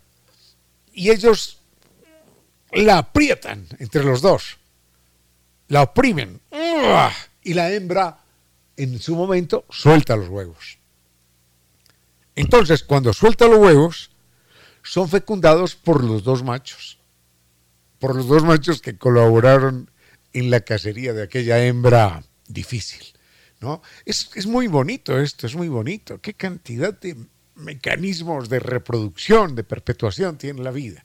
[0.94, 1.60] y ellos
[2.72, 4.58] la aprietan entre los dos,
[5.70, 6.40] la oprimen
[7.42, 8.20] y la hembra
[8.78, 10.78] en su momento suelta los huevos.
[12.36, 14.12] Entonces, cuando suelta los huevos,
[14.84, 17.00] son fecundados por los dos machos,
[17.98, 19.90] por los dos machos que colaboraron
[20.32, 22.24] en la cacería de aquella hembra
[22.54, 23.06] difícil.
[23.60, 23.82] ¿no?
[24.06, 26.20] Es, es muy bonito esto, es muy bonito.
[26.22, 27.18] Qué cantidad de
[27.56, 31.04] mecanismos de reproducción, de perpetuación tiene la vida.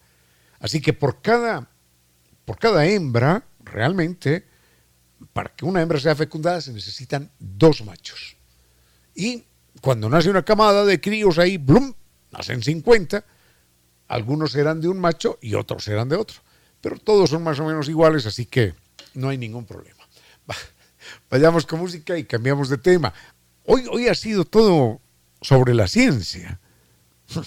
[0.61, 1.71] Así que por cada,
[2.45, 4.47] por cada hembra, realmente,
[5.33, 8.37] para que una hembra sea fecundada se necesitan dos machos.
[9.15, 9.45] Y
[9.81, 11.93] cuando nace una camada de críos ahí, ¡blum!
[12.31, 13.25] Nacen 50,
[14.09, 16.41] algunos serán de un macho y otros serán de otro.
[16.81, 18.75] Pero todos son más o menos iguales, así que
[19.15, 19.99] no hay ningún problema.
[21.31, 23.13] Vayamos con música y cambiamos de tema.
[23.65, 25.01] Hoy, hoy ha sido todo
[25.41, 26.61] sobre la ciencia.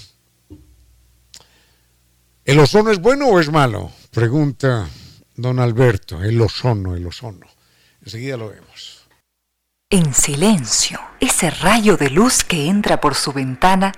[2.46, 3.92] ¿El ozono es bueno o es malo?
[4.12, 4.88] Pregunta
[5.36, 6.24] don Alberto.
[6.24, 7.48] El ozono, el ozono.
[8.04, 9.08] Enseguida lo vemos.
[9.90, 13.92] En silencio, ese rayo de luz que entra por su ventana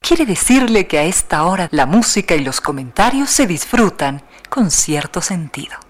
[0.00, 5.22] quiere decirle que a esta hora la música y los comentarios se disfrutan con cierto
[5.22, 5.87] sentido.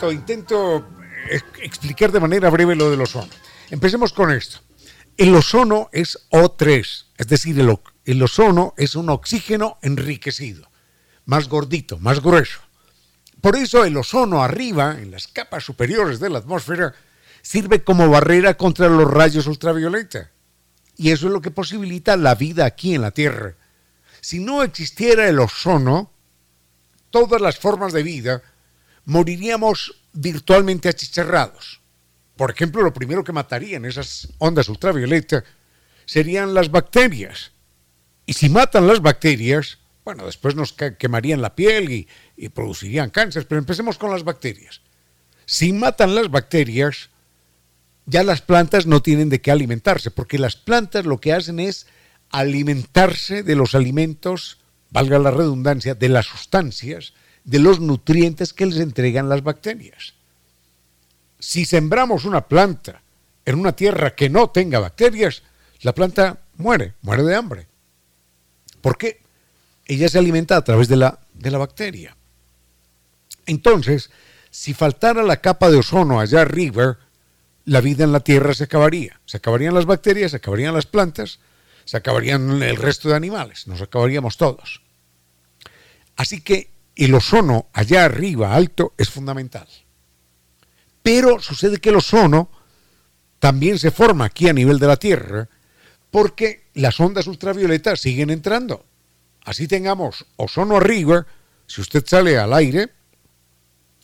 [0.00, 0.88] Intento, intento
[1.62, 3.28] explicar de manera breve lo del ozono.
[3.70, 4.60] Empecemos con esto.
[5.16, 10.70] El ozono es O3, es decir, el, el ozono es un oxígeno enriquecido,
[11.26, 12.60] más gordito, más grueso.
[13.40, 16.94] Por eso el ozono arriba, en las capas superiores de la atmósfera,
[17.42, 20.30] sirve como barrera contra los rayos ultravioleta.
[20.96, 23.54] Y eso es lo que posibilita la vida aquí en la Tierra.
[24.20, 26.12] Si no existiera el ozono,
[27.10, 28.42] todas las formas de vida
[29.04, 31.80] moriríamos virtualmente achicharrados.
[32.36, 35.44] Por ejemplo, lo primero que matarían esas ondas ultravioletas
[36.06, 37.52] serían las bacterias.
[38.26, 43.46] Y si matan las bacterias, bueno, después nos quemarían la piel y, y producirían cáncer,
[43.46, 44.80] pero empecemos con las bacterias.
[45.44, 47.10] Si matan las bacterias,
[48.06, 51.86] ya las plantas no tienen de qué alimentarse, porque las plantas lo que hacen es
[52.30, 54.58] alimentarse de los alimentos,
[54.90, 57.14] valga la redundancia, de las sustancias
[57.50, 60.14] de los nutrientes que les entregan las bacterias.
[61.40, 63.02] Si sembramos una planta
[63.44, 65.42] en una tierra que no tenga bacterias,
[65.80, 67.66] la planta muere, muere de hambre.
[68.80, 69.20] ¿Por qué?
[69.84, 72.16] Ella se alimenta a través de la, de la bacteria.
[73.46, 74.10] Entonces,
[74.52, 76.98] si faltara la capa de ozono allá arriba,
[77.64, 79.20] la vida en la Tierra se acabaría.
[79.26, 81.40] Se acabarían las bacterias, se acabarían las plantas,
[81.84, 84.82] se acabarían el resto de animales, nos acabaríamos todos.
[86.14, 86.70] Así que
[87.04, 89.66] el ozono allá arriba, alto, es fundamental.
[91.02, 92.50] Pero sucede que el ozono
[93.38, 95.48] también se forma aquí a nivel de la Tierra
[96.10, 98.84] porque las ondas ultravioletas siguen entrando.
[99.44, 101.26] así tengamos ozono arriba,
[101.66, 102.90] si usted sale al aire,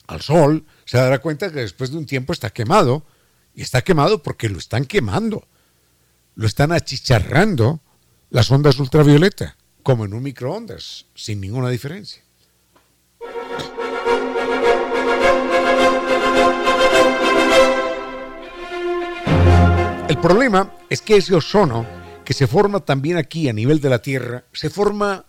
[0.07, 3.05] al sol, se dará cuenta que después de un tiempo está quemado.
[3.55, 5.49] Y está quemado porque lo están quemando.
[6.35, 7.81] Lo están achicharrando
[8.31, 12.23] las ondas ultravioleta, como en un microondas, sin ninguna diferencia.
[20.09, 21.85] El problema es que ese ozono
[22.25, 25.25] que se forma también aquí a nivel de la Tierra, se forma,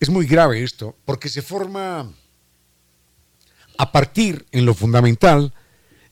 [0.00, 2.12] es muy grave esto, porque se forma
[3.78, 5.52] a partir, en lo fundamental,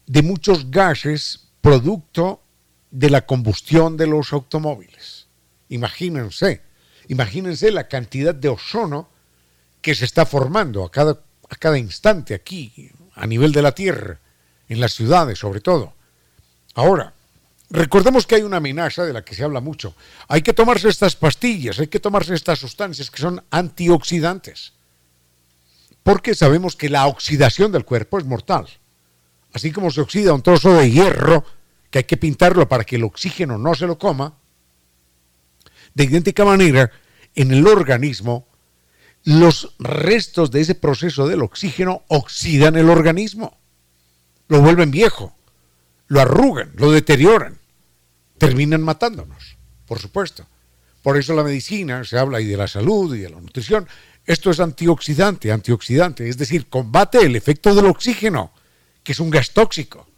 [0.07, 2.43] de muchos gases producto
[2.91, 5.29] de la combustión de los automóviles.
[5.71, 6.61] Imagínense,
[7.09, 9.09] imagínense la cantidad de ozono
[9.81, 14.21] que se está formando a cada, a cada instante aquí, a nivel de la Tierra,
[14.69, 15.95] en las ciudades sobre todo.
[16.75, 17.14] Ahora,
[17.75, 19.97] Recordemos que hay una amenaza de la que se habla mucho.
[20.29, 24.75] Hay que tomarse estas pastillas, hay que tomarse estas sustancias que son antioxidantes.
[26.05, 28.69] Porque sabemos que la oxidación del cuerpo es mortal.
[29.53, 31.45] Así como se oxida un trozo de hierro,
[31.91, 34.35] que hay que pintarlo para que el oxígeno no se lo coma,
[35.95, 36.93] de idéntica manera,
[37.35, 38.47] en el organismo,
[39.25, 43.59] los restos de ese proceso del oxígeno oxidan el organismo,
[44.47, 45.35] lo vuelven viejo
[46.09, 47.59] lo arrugan, lo deterioran,
[48.39, 49.57] terminan matándonos,
[49.87, 50.47] por supuesto.
[51.03, 53.87] Por eso la medicina se habla y de la salud y de la nutrición.
[54.25, 58.53] Esto es antioxidante, antioxidante, es decir, combate el efecto del oxígeno,
[59.03, 60.09] que es un gas tóxico.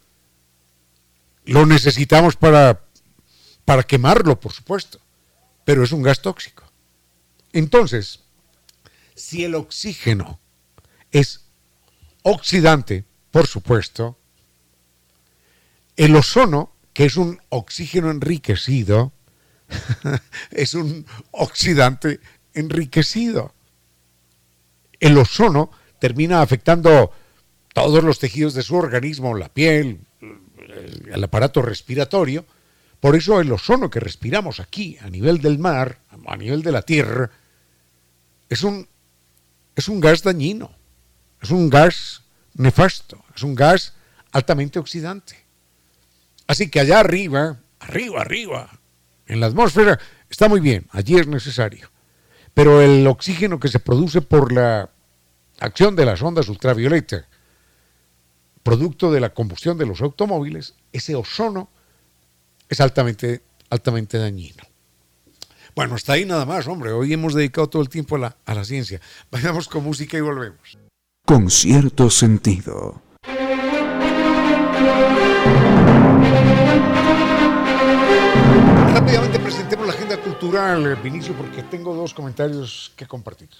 [1.45, 2.85] Lo necesitamos para,
[3.65, 5.01] para quemarlo, por supuesto,
[5.65, 6.63] pero es un gas tóxico.
[7.53, 8.21] Entonces,
[9.17, 10.39] si el oxígeno
[11.11, 11.47] es
[12.23, 14.19] oxidante, por supuesto,
[15.97, 19.13] el ozono, que es un oxígeno enriquecido,
[20.51, 22.21] es un oxidante
[22.55, 23.53] enriquecido.
[24.99, 27.13] El ozono termina afectando
[27.75, 30.01] todos los tejidos de su organismo, la piel,
[31.13, 32.47] el aparato respiratorio.
[32.99, 36.81] Por eso el ozono que respiramos aquí, a nivel del mar, a nivel de la
[36.81, 37.31] tierra,
[38.49, 38.89] es un,
[39.75, 40.71] es un gas dañino,
[41.43, 42.23] es un gas
[42.55, 43.93] nefasto, es un gas
[44.33, 45.46] altamente oxidante.
[46.47, 48.81] Así que allá arriba, arriba, arriba,
[49.27, 49.99] en la atmósfera,
[50.31, 51.91] está muy bien, allí es necesario.
[52.55, 54.91] Pero el oxígeno que se produce por la
[55.59, 57.29] acción de las ondas ultravioleta,
[58.63, 61.69] producto de la combustión de los automóviles, ese ozono
[62.69, 64.65] es altamente, altamente dañino.
[65.75, 66.93] Bueno, hasta ahí nada más, hombre.
[66.93, 69.01] Hoy hemos dedicado todo el tiempo a la, a la ciencia.
[69.31, 70.79] Vayamos con música y volvemos.
[71.27, 73.03] Con cierto sentido.
[80.57, 83.51] Cultural, Vinicio, porque tengo dos comentarios que compartir.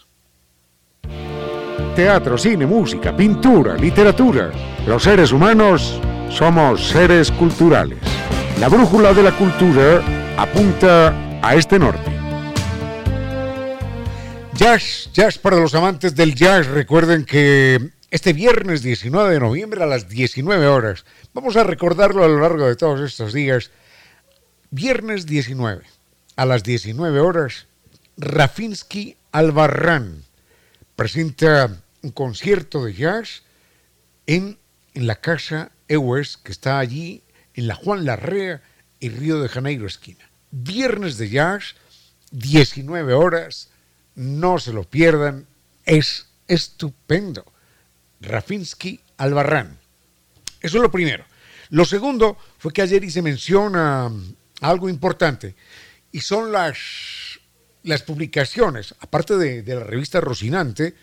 [1.95, 4.51] Teatro, cine, música, pintura, literatura.
[4.87, 7.99] Los seres humanos somos seres culturales.
[8.61, 10.03] La brújula de la cultura
[10.39, 12.11] apunta a este norte.
[14.55, 16.67] Jazz, jazz para los amantes del jazz.
[16.67, 22.29] Recuerden que este viernes 19 de noviembre a las 19 horas, vamos a recordarlo a
[22.29, 23.71] lo largo de todos estos días,
[24.71, 25.85] Viernes 19,
[26.37, 27.67] a las 19 horas,
[28.19, 30.23] Rafinsky Albarrán
[30.95, 33.43] presenta un concierto de jazz
[34.27, 34.59] en,
[34.95, 37.23] en la casa EWES, que está allí
[37.55, 38.63] en la Juan Larrea
[39.01, 40.31] y Río de Janeiro esquina.
[40.51, 41.75] Viernes de jazz,
[42.31, 43.71] 19 horas,
[44.15, 45.47] no se lo pierdan,
[45.85, 47.45] es estupendo.
[48.21, 49.79] Rafinsky Albarrán.
[50.61, 51.25] Eso es lo primero.
[51.71, 54.11] Lo segundo fue que ayer hice mención a
[54.61, 55.55] algo importante,
[56.17, 56.79] y son las,
[57.83, 60.95] las publicaciones, aparte de, de la revista Rocinante,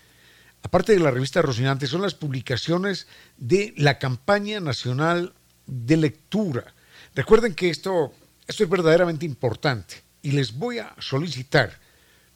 [0.60, 3.06] aparte de la revista Rocinante, son las publicaciones
[3.36, 5.32] de la campaña nacional
[5.66, 6.74] de lectura.
[7.14, 8.12] Recuerden que esto,
[8.48, 11.78] esto es verdaderamente importante y les voy a solicitar,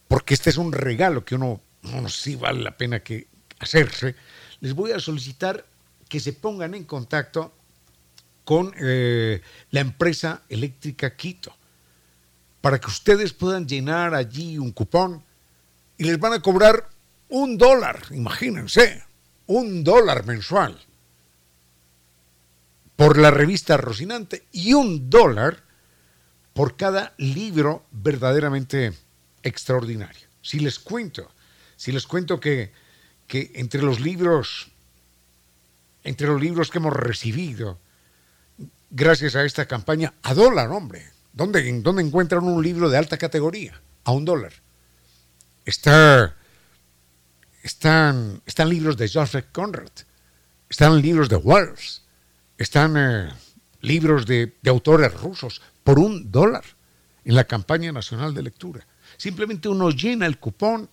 [0.07, 3.26] porque este es un regalo que uno, no sí vale la pena que
[3.59, 4.14] hacerse,
[4.61, 5.66] les voy a solicitar
[6.09, 7.53] que se pongan en contacto
[8.45, 11.59] con eh, la empresa eléctrica Quito
[12.61, 15.22] para que ustedes puedan llenar allí un cupón
[15.96, 16.88] y les van a cobrar
[17.28, 19.04] un dólar, imagínense,
[19.46, 20.78] un dólar mensual
[22.96, 25.62] por la revista Rocinante y un dólar
[26.52, 28.92] por cada libro verdaderamente
[29.44, 30.26] extraordinario.
[30.42, 31.30] Si les cuento,
[31.76, 32.72] si les cuento que,
[33.28, 34.72] que entre los libros,
[36.02, 37.78] entre los libros que hemos recibido,
[38.90, 41.18] gracias a esta campaña a dólar, hombre.
[41.39, 43.80] ¿Dónde, ¿Dónde encuentran un libro de alta categoría?
[44.03, 44.53] A un dólar.
[45.64, 46.34] está,
[47.62, 49.93] están, están libros de Joseph Conrad,
[50.68, 52.03] están libros de Wells,
[52.57, 53.28] están eh,
[53.82, 56.64] libros de, de autores rusos por un dólar
[57.24, 58.84] en la campaña nacional de lectura.
[59.16, 60.91] Simplemente uno llena el cupón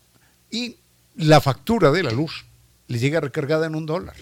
[0.52, 0.78] y
[1.16, 2.46] la factura de la luz
[2.86, 4.18] le llega recargada en un dólar.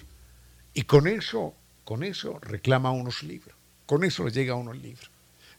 [0.73, 1.53] Y con eso,
[1.83, 3.57] con eso reclama unos libros.
[3.85, 5.12] Con eso le llega a uno el libro.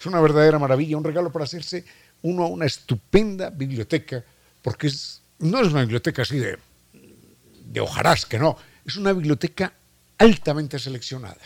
[0.04, 1.82] Es una verdadera maravilla, un regalo para hacerse
[2.20, 4.22] uno una estupenda biblioteca,
[4.60, 6.58] porque es, no es una biblioteca así de,
[6.92, 9.72] de hojarasca, no, es una biblioteca
[10.18, 11.40] altamente seleccionada.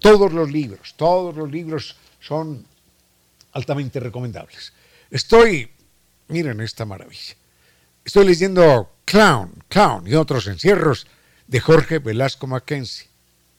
[0.00, 2.66] Todos los libros, todos los libros son
[3.52, 4.72] altamente recomendables.
[5.08, 5.70] Estoy,
[6.26, 7.36] miren esta maravilla,
[8.04, 11.06] estoy leyendo Clown, Clown y otros encierros
[11.46, 13.06] de Jorge Velasco Mackenzie,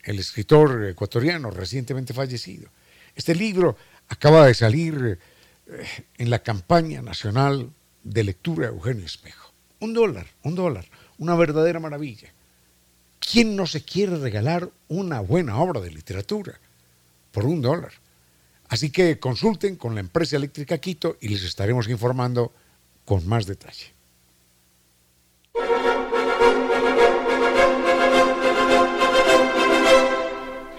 [0.03, 2.69] el escritor ecuatoriano recientemente fallecido.
[3.15, 3.77] Este libro
[4.07, 5.19] acaba de salir
[5.67, 5.85] eh,
[6.17, 7.71] en la campaña nacional
[8.03, 9.51] de lectura de Eugenio Espejo.
[9.79, 10.85] Un dólar, un dólar,
[11.17, 12.33] una verdadera maravilla.
[13.19, 16.59] ¿Quién no se quiere regalar una buena obra de literatura
[17.31, 17.93] por un dólar?
[18.67, 22.53] Así que consulten con la empresa eléctrica Quito y les estaremos informando
[23.03, 23.94] con más detalle.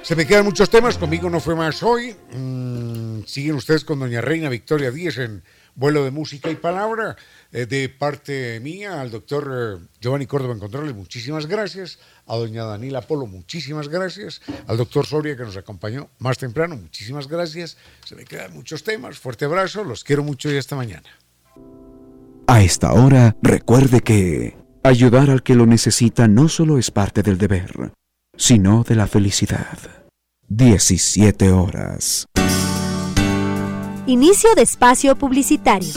[0.07, 2.15] Se me quedan muchos temas, conmigo no fue más hoy.
[2.33, 5.43] Mm, siguen ustedes con doña Reina Victoria Díez en
[5.75, 7.17] vuelo de música y palabra.
[7.51, 11.99] Eh, de parte mía, al doctor eh, Giovanni Córdoba en Controles, muchísimas gracias.
[12.29, 14.43] A doña Daniela Polo, muchísimas gracias.
[14.69, 17.77] Al doctor Soria, que nos acompañó más temprano, muchísimas gracias.
[18.05, 19.19] Se me quedan muchos temas.
[19.19, 21.11] Fuerte abrazo, los quiero mucho y hasta mañana.
[22.47, 27.39] A esta hora, recuerde que ayudar al que lo necesita no solo es parte del
[27.39, 27.73] deber,
[28.37, 29.78] sino de la felicidad.
[30.49, 32.26] 17 horas.
[34.07, 35.93] Inicio de espacio publicitario.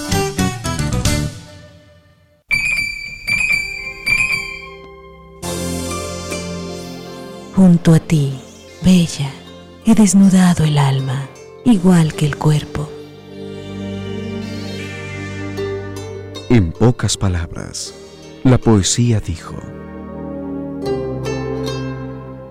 [7.56, 8.40] Junto a ti,
[8.84, 9.30] bella,
[9.86, 11.28] he desnudado el alma,
[11.66, 12.90] igual que el cuerpo.
[16.50, 17.94] En pocas palabras,
[18.44, 19.56] la poesía dijo,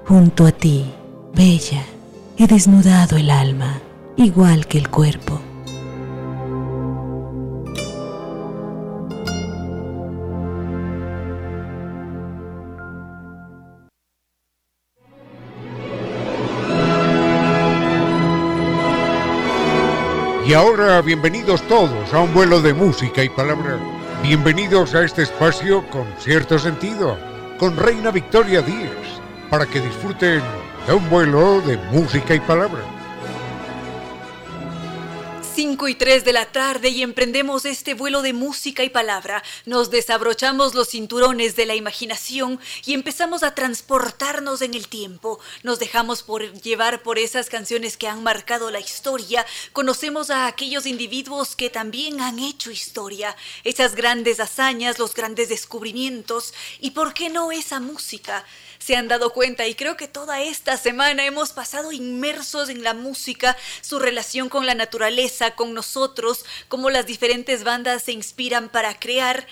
[0.09, 0.91] Junto a ti,
[1.35, 1.85] bella,
[2.39, 3.79] he desnudado el alma,
[4.17, 5.39] igual que el cuerpo.
[20.47, 23.79] Y ahora, bienvenidos todos a un vuelo de música y palabra.
[24.23, 27.19] Bienvenidos a este espacio con cierto sentido,
[27.59, 29.18] con Reina Victoria Díez,
[29.51, 30.43] para que disfruten
[30.87, 32.83] de un vuelo de música y palabra.
[35.59, 39.43] 5 y 3 de la tarde y emprendemos este vuelo de música y palabra.
[39.67, 45.41] Nos desabrochamos los cinturones de la imaginación y empezamos a transportarnos en el tiempo.
[45.65, 49.45] Nos dejamos por llevar por esas canciones que han marcado la historia.
[49.73, 53.35] Conocemos a aquellos individuos que también han hecho historia.
[53.65, 56.55] Esas grandes hazañas, los grandes descubrimientos.
[56.79, 58.45] ¿Y por qué no esa música?
[58.89, 62.95] Se han dado cuenta y creo que toda esta semana hemos pasado inmersos en la
[62.95, 68.99] música, su relación con la naturaleza, con nosotros, cómo las diferentes bandas se inspiran para
[68.99, 69.47] crear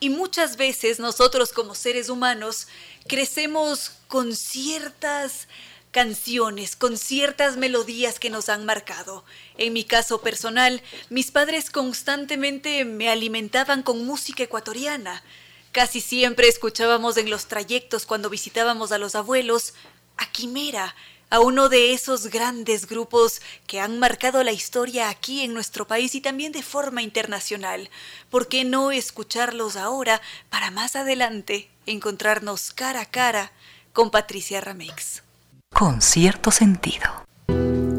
[0.00, 2.66] y muchas veces nosotros como seres humanos
[3.06, 5.46] crecemos con ciertas
[5.92, 9.24] canciones, con ciertas melodías que nos han marcado.
[9.56, 15.22] En mi caso personal, mis padres constantemente me alimentaban con música ecuatoriana.
[15.72, 19.74] Casi siempre escuchábamos en los trayectos cuando visitábamos a los abuelos
[20.16, 20.96] a Quimera,
[21.30, 26.16] a uno de esos grandes grupos que han marcado la historia aquí en nuestro país
[26.16, 27.88] y también de forma internacional.
[28.30, 33.52] ¿Por qué no escucharlos ahora para más adelante encontrarnos cara a cara
[33.92, 35.22] con Patricia Ramex?
[35.72, 37.29] Con cierto sentido.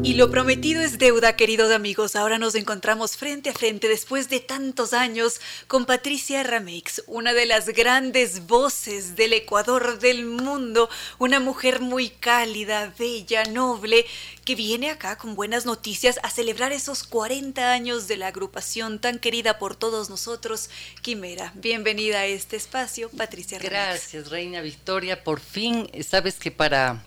[0.04, 2.16] Y lo prometido es deuda, queridos amigos.
[2.16, 7.46] Ahora nos encontramos frente a frente después de tantos años con Patricia Rameix, una de
[7.46, 10.90] las grandes voces del Ecuador del mundo,
[11.20, 14.04] una mujer muy cálida, bella, noble,
[14.44, 19.20] que viene acá con buenas noticias a celebrar esos 40 años de la agrupación tan
[19.20, 20.68] querida por todos nosotros,
[21.02, 21.52] Quimera.
[21.54, 23.72] Bienvenida a este espacio, Patricia Rameix.
[23.72, 25.22] Gracias, Reina Victoria.
[25.22, 27.04] Por fin, sabes que para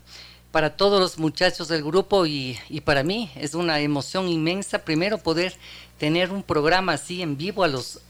[0.56, 5.54] para todos los muchachos del grupo y, para mí es una emoción inmensa primero poder
[5.98, 8.00] tener un programa así en vivo a los,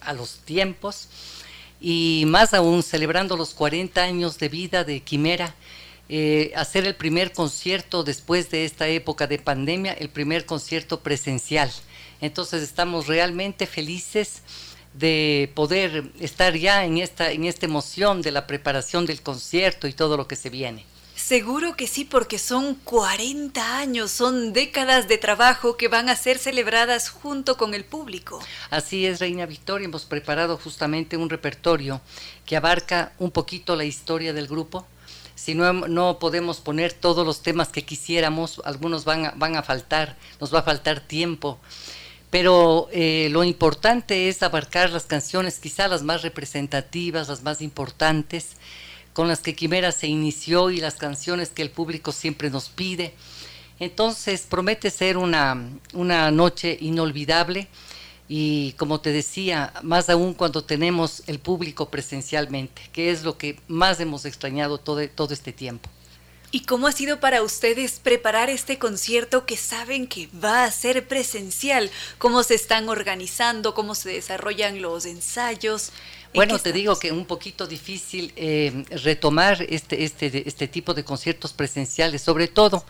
[0.44, 1.08] tiempos
[1.80, 5.56] y más aún celebrando los 40 años de vida de Quimera,
[6.08, 11.72] eh, hacer el primer concierto después de esta época de pandemia, el primer concierto presencial.
[12.20, 14.42] Entonces estamos realmente felices
[14.94, 19.92] de poder estar ya en esta, en esta emoción de la preparación del concierto y
[19.92, 20.84] todo lo que se viene.
[21.26, 26.38] Seguro que sí, porque son 40 años, son décadas de trabajo que van a ser
[26.38, 28.38] celebradas junto con el público.
[28.70, 32.00] Así es, Reina Victoria, hemos preparado justamente un repertorio
[32.44, 34.86] que abarca un poquito la historia del grupo.
[35.34, 39.64] Si no, no podemos poner todos los temas que quisiéramos, algunos van a, van a
[39.64, 41.58] faltar, nos va a faltar tiempo
[42.28, 48.56] pero eh, lo importante es abarcar las canciones quizá las más representativas, las más importantes,
[49.16, 53.14] con las que Quimera se inició y las canciones que el público siempre nos pide.
[53.78, 57.66] Entonces promete ser una, una noche inolvidable
[58.28, 63.58] y como te decía, más aún cuando tenemos el público presencialmente, que es lo que
[63.68, 65.88] más hemos extrañado todo, todo este tiempo.
[66.50, 71.08] ¿Y cómo ha sido para ustedes preparar este concierto que saben que va a ser
[71.08, 71.90] presencial?
[72.18, 73.74] ¿Cómo se están organizando?
[73.74, 75.92] ¿Cómo se desarrollan los ensayos?
[76.36, 81.52] Bueno, te digo que un poquito difícil eh, retomar este, este, este tipo de conciertos
[81.52, 82.84] presenciales, sobre todo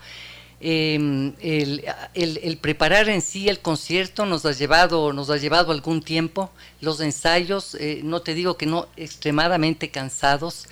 [0.59, 6.51] em, el, preparar en sí el concierto nos ha llevado, nos ha llevado algún tiempo,
[6.81, 10.67] los ensayos, eh, no te digo que no, extremadamente cansados.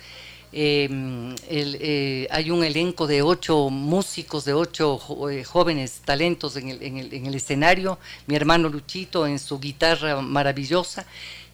[0.52, 4.98] Em, eh, hay un elenco de ocho músicos, de ocho
[5.30, 11.04] eh, jóvenes talentos en el, escenario, mi hermano Luchito en su guitarra maravillosa.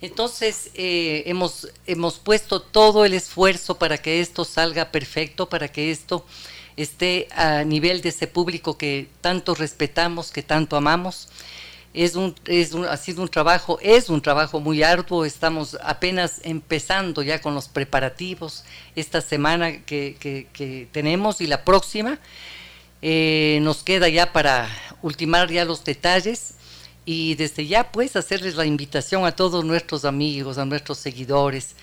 [0.03, 5.93] Entonces eh, hemos, hemos puesto todo el esfuerzo para que esto salga perfecto, para que
[5.93, 6.27] esto
[6.77, 11.29] esté a nivel de ese público que tanto respetamos, que tanto amamos.
[11.95, 16.41] Es un, es un, ha sido un trabajo, es un trabajo muy arduo, estamos apenas
[16.43, 18.65] empezando ya con los preparativos
[18.97, 22.19] esta semana que, tenemos y la próxima.
[23.03, 24.69] Eh, nos queda ya para
[25.01, 26.55] ultimar ya los detalles
[27.05, 31.75] y desde ya pues hacerles la invitación a todos nuestros amigos, a nuestros seguidores,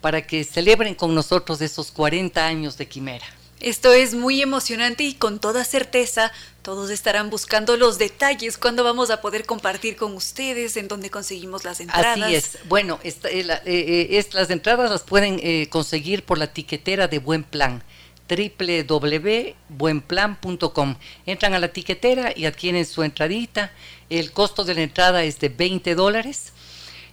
[0.00, 3.26] para que celebren con nosotros esos 40 años de Quimera.
[3.60, 6.30] Esto es muy emocionante y con toda certeza
[6.62, 11.64] todos estarán buscando los detalles cuando vamos a poder compartir con ustedes en dónde conseguimos
[11.64, 12.22] las entradas.
[12.22, 12.58] Así es.
[12.68, 17.82] Bueno, eh, eh, las entradas las pueden eh, conseguir por la tiquetera de Buen Plan
[18.28, 20.96] www.buenplan.com.
[21.26, 23.72] Entran a la tiquetera y adquieren su entradita.
[24.10, 26.52] El costo de la entrada es de 20 dólares.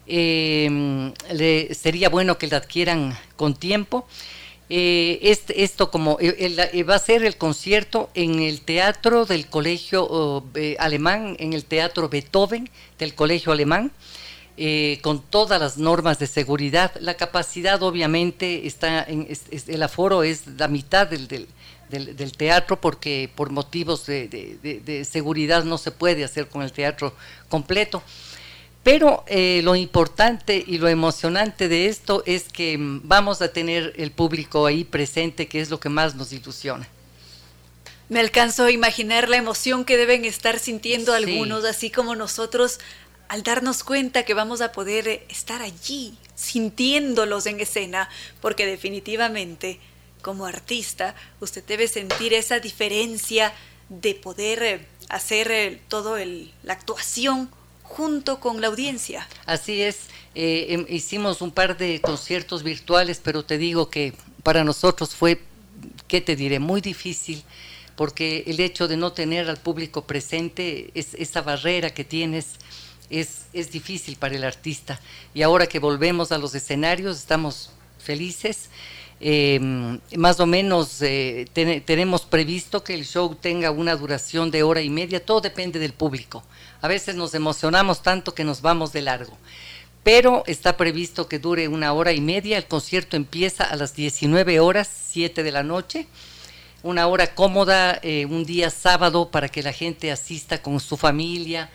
[0.05, 4.05] sería bueno que la adquieran con tiempo.
[4.67, 9.47] Eh, este, esto como eh, eh, va a ser el concierto en el teatro del
[9.47, 10.43] colegio
[10.79, 13.91] alemán, en el teatro Beethoven del colegio alemán,
[15.01, 16.93] con todas las normas de seguridad.
[16.99, 19.27] La capacidad obviamente está, en,
[19.67, 25.91] el aforo es la mitad del, del, teatro porque por motivos de seguridad no se
[25.91, 27.13] puede hacer con el teatro
[27.49, 28.01] completo.
[28.85, 33.93] Pero eh, lo importante y lo emocionante de esto es que mm, vamos a tener
[33.97, 36.87] el público ahí presente, que es lo que más nos ilusiona.
[38.09, 42.79] Me alcanzo a imaginar la emoción que deben estar sintiendo algunos, así como nosotros,
[43.27, 48.09] al darnos cuenta que vamos a poder eh, estar allí, sintiéndolos en escena,
[48.41, 49.79] porque definitivamente,
[50.21, 53.53] como artista, usted debe sentir esa diferencia
[53.89, 57.49] de poder eh, hacer todo la actuación
[57.83, 59.27] junto con la audiencia.
[59.45, 65.15] Así es, eh, hicimos un par de conciertos virtuales, pero te digo que para nosotros
[65.15, 65.41] fue,
[66.07, 66.59] ¿qué te diré?
[66.59, 67.43] Muy difícil,
[67.95, 72.47] porque el hecho de no tener al público presente, es, esa barrera que tienes,
[73.09, 74.99] es, es difícil para el artista.
[75.33, 78.69] Y ahora que volvemos a los escenarios, estamos felices.
[79.19, 81.45] Em, más o menos eh,
[81.85, 85.93] tenemos previsto que el show tenga una duración de hora y media, todo depende del
[85.93, 86.43] público.
[86.81, 89.37] A veces nos emocionamos tanto que nos vamos de largo.
[90.03, 92.57] Pero está previsto que dure una hora y media.
[92.57, 96.05] El concierto empieza a las 19 horas, 7 de la noche.
[96.83, 101.71] Una hora cómoda, eh, un día sábado para que la gente asista con su familia,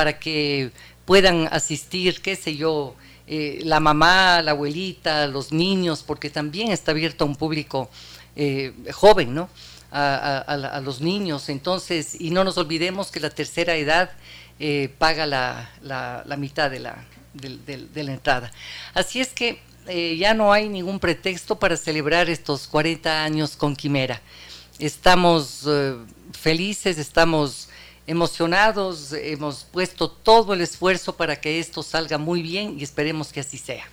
[0.00, 0.70] para que
[1.04, 2.94] puedan asistir, qué sé yo,
[3.26, 7.90] eh, la mamá, la abuelita, los niños, porque también está abierto a un público
[8.34, 9.50] eh, joven, ¿no?
[9.92, 11.50] a, los niños.
[11.50, 14.10] Entonces, y no nos olvidemos que la tercera edad
[14.58, 17.04] eh, paga la, la, mitad de la,
[17.94, 18.50] entrada.
[18.94, 19.60] Así es que
[20.16, 24.22] ya no hay ningún pretexto para celebrar estos 40 años con Quimera.
[24.78, 25.68] Estamos
[26.32, 27.68] felices, estamos
[28.10, 33.38] emocionados, hemos puesto todo el esfuerzo para que esto salga muy bien y esperemos que
[33.38, 33.88] así sea.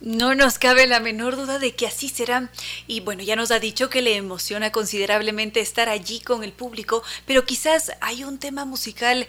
[0.00, 2.50] No nos cabe la menor duda de que así será.
[2.88, 7.04] Y bueno, ya nos ha dicho que le emociona considerablemente estar allí con el público,
[7.26, 9.28] pero quizás hay un tema musical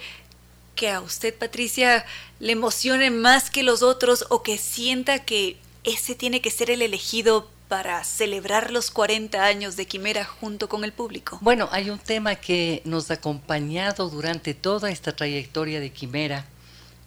[0.74, 2.04] que a usted, Patricia,
[2.40, 6.82] le emocione más que los otros o que sienta que ese tiene que ser el
[6.82, 11.38] elegido para celebrar los 40 años de Quimera junto con el público?
[11.40, 16.46] Bueno, hay un tema que nos ha acompañado durante toda esta trayectoria de Quimera.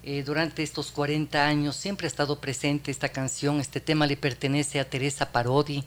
[0.04, 3.60] Eh, durante estos 40 años siempre ha estado presente esta canción.
[3.60, 5.82] Este tema le pertenece a Teresa Parodi,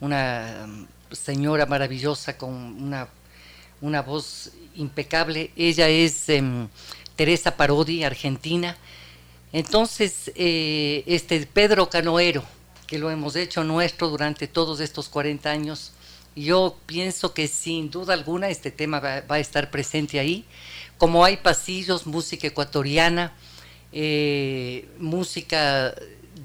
[0.00, 3.08] una mm, señora maravillosa con una,
[3.80, 5.52] una voz impecable.
[5.56, 6.66] Ella es em,
[7.14, 8.76] Teresa Parodi, argentina.
[9.52, 12.42] Entonces, eh, este Pedro Canoero,
[12.86, 15.92] que lo hemos hecho nuestro durante todos estos 40 años.
[16.34, 20.44] Yo pienso que sin duda alguna este tema va, a estar presente ahí.
[20.98, 23.32] Como hay pasillos, música ecuatoriana,
[23.92, 25.94] eh, música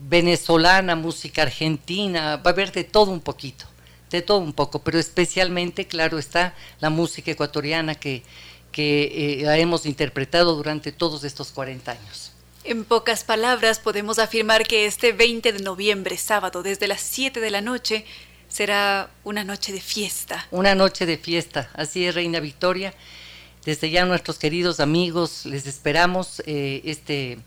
[0.07, 3.65] venezolana, música argentina, va a haber de todo un poquito,
[4.09, 8.23] de todo un poco, pero especialmente, claro, está la música ecuatoriana que,
[8.71, 12.30] que eh, hemos interpretado durante todos estos 40 años.
[12.63, 17.49] En pocas palabras, podemos afirmar que este 20 de noviembre, sábado, desde las 7 de
[17.49, 18.05] la noche,
[18.49, 20.45] será una noche de fiesta.
[20.51, 22.93] Una noche de fiesta, así es, Reina Victoria.
[23.65, 27.39] Desde ya nuestros queridos amigos, les esperamos eh, este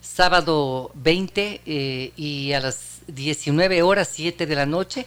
[0.00, 5.06] sábado 20 eh, y a las 19 horas 7 de la noche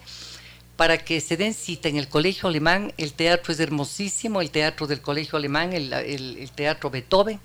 [0.76, 2.94] para que se den cita en el Colegio Alemán.
[2.98, 7.40] El teatro es hermosísimo, el teatro del Colegio Alemán, el teatro Beethoven.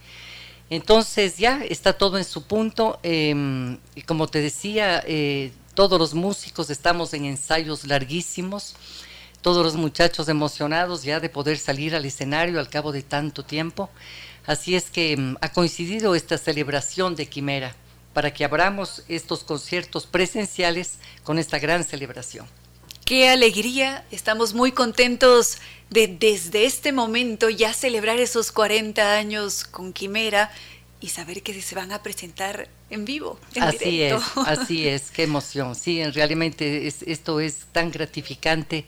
[0.73, 2.99] Entonces ya está todo en su punto.
[3.03, 8.75] Em, y como te decía, eh, todos los músicos estamos en ensayos larguísimos,
[9.43, 13.91] todos los muchachos emocionados ya de poder salir al escenario al cabo de tanto tiempo.
[14.47, 17.77] Así es que em, ha coincidido esta celebración de Quimera
[18.15, 22.47] para que abramos estos conciertos presenciales con esta gran celebración.
[23.05, 25.59] Qué alegría, estamos muy contentos
[25.91, 30.51] de desde este momento ya celebrar esos 40 años con Quimera
[31.01, 33.41] y saber que se van a presentar en vivo.
[33.61, 35.75] así es, así es, qué emoción.
[35.75, 38.87] Sí, realmente esto es tan gratificante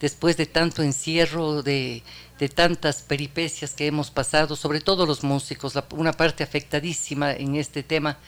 [0.00, 2.02] después de tanto encierro, de,
[2.54, 8.18] tantas peripecias que hemos pasado, sobre todo los músicos, una parte afectadísima en este tema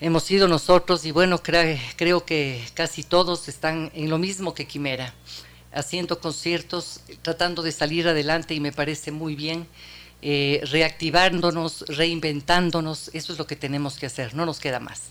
[0.00, 5.14] hemos sido nosotros y bueno, creo que casi todos están en lo mismo que Quimera,
[5.72, 9.66] haciendo conciertos, tratando de salir adelante y me parece muy bien.
[10.20, 15.02] Eh, reactivándonos, reinventándonos, eso es lo que tenemos que hacer, no nos queda más.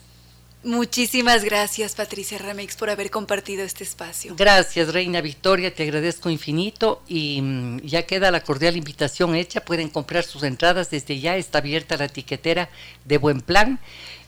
[0.64, 4.35] Muchísimas gracias Patricia Ramix por haber compartido este espacio.
[4.35, 9.88] Gracias Reina Victoria, te agradezco infinito y mm, ya queda la cordial invitación hecha, pueden
[9.88, 12.69] comprar sus entradas desde ya, está abierta la etiquetera
[13.05, 13.80] de Buen Plan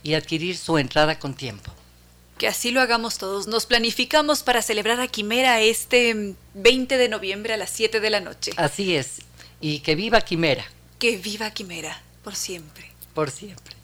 [0.04, 1.72] y adquirir su entrada con tiempo.
[2.38, 3.48] Que así lo hagamos todos.
[3.48, 8.22] Nos planificamos para celebrar a Quimera este 20 de noviembre a las 7 de la
[8.22, 8.52] noche.
[8.56, 9.22] Así es.
[9.60, 10.64] Y que viva Quimera.
[11.00, 12.92] Que viva Quimera, por siempre.
[13.14, 13.76] Por siempre.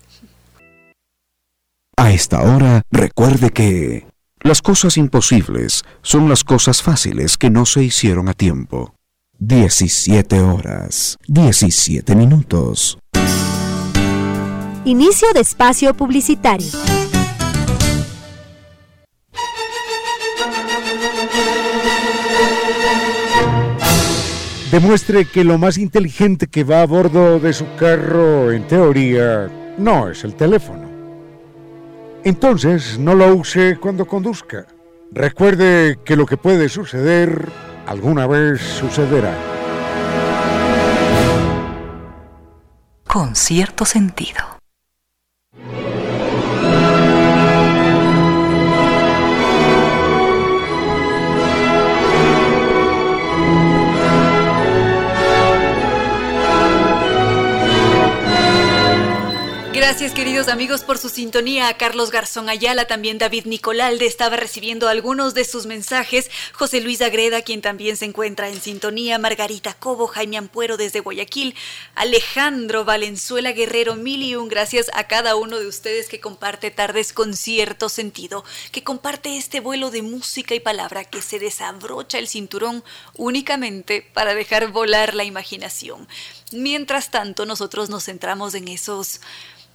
[1.97, 4.05] A esta hora, recuerde que
[4.41, 8.93] las cosas imposibles son las cosas fáciles que no se hicieron a tiempo.
[9.39, 12.97] 17 horas, 17 minutos.
[14.87, 16.67] Inicio de espacio publicitario.
[24.69, 29.49] Demuestre que lo más inteligente que va a bordo de su carro, en teoría,
[29.79, 30.87] no es el teléfono.
[32.23, 34.67] Entonces, no lo use cuando conduzca.
[35.11, 37.49] Recuerde que lo que puede suceder,
[37.87, 39.35] alguna vez sucederá.
[43.07, 44.54] Con cierto sentido.
[59.87, 61.67] Gracias queridos amigos por su sintonía.
[61.67, 66.31] A Carlos Garzón Ayala, también David Nicolalde estaba recibiendo algunos de sus mensajes.
[66.53, 69.19] José Luis Agreda, quien también se encuentra en sintonía.
[69.19, 71.53] Margarita Cobo, Jaime Ampuero desde Guayaquil.
[71.93, 77.13] Alejandro Valenzuela Guerrero, mil y un gracias a cada uno de ustedes que comparte tardes
[77.13, 82.27] con cierto sentido, que comparte este vuelo de música y palabra, que se desabrocha el
[82.27, 82.83] cinturón
[83.13, 86.07] únicamente para dejar volar la imaginación.
[86.51, 89.21] Mientras tanto, nosotros nos centramos en esos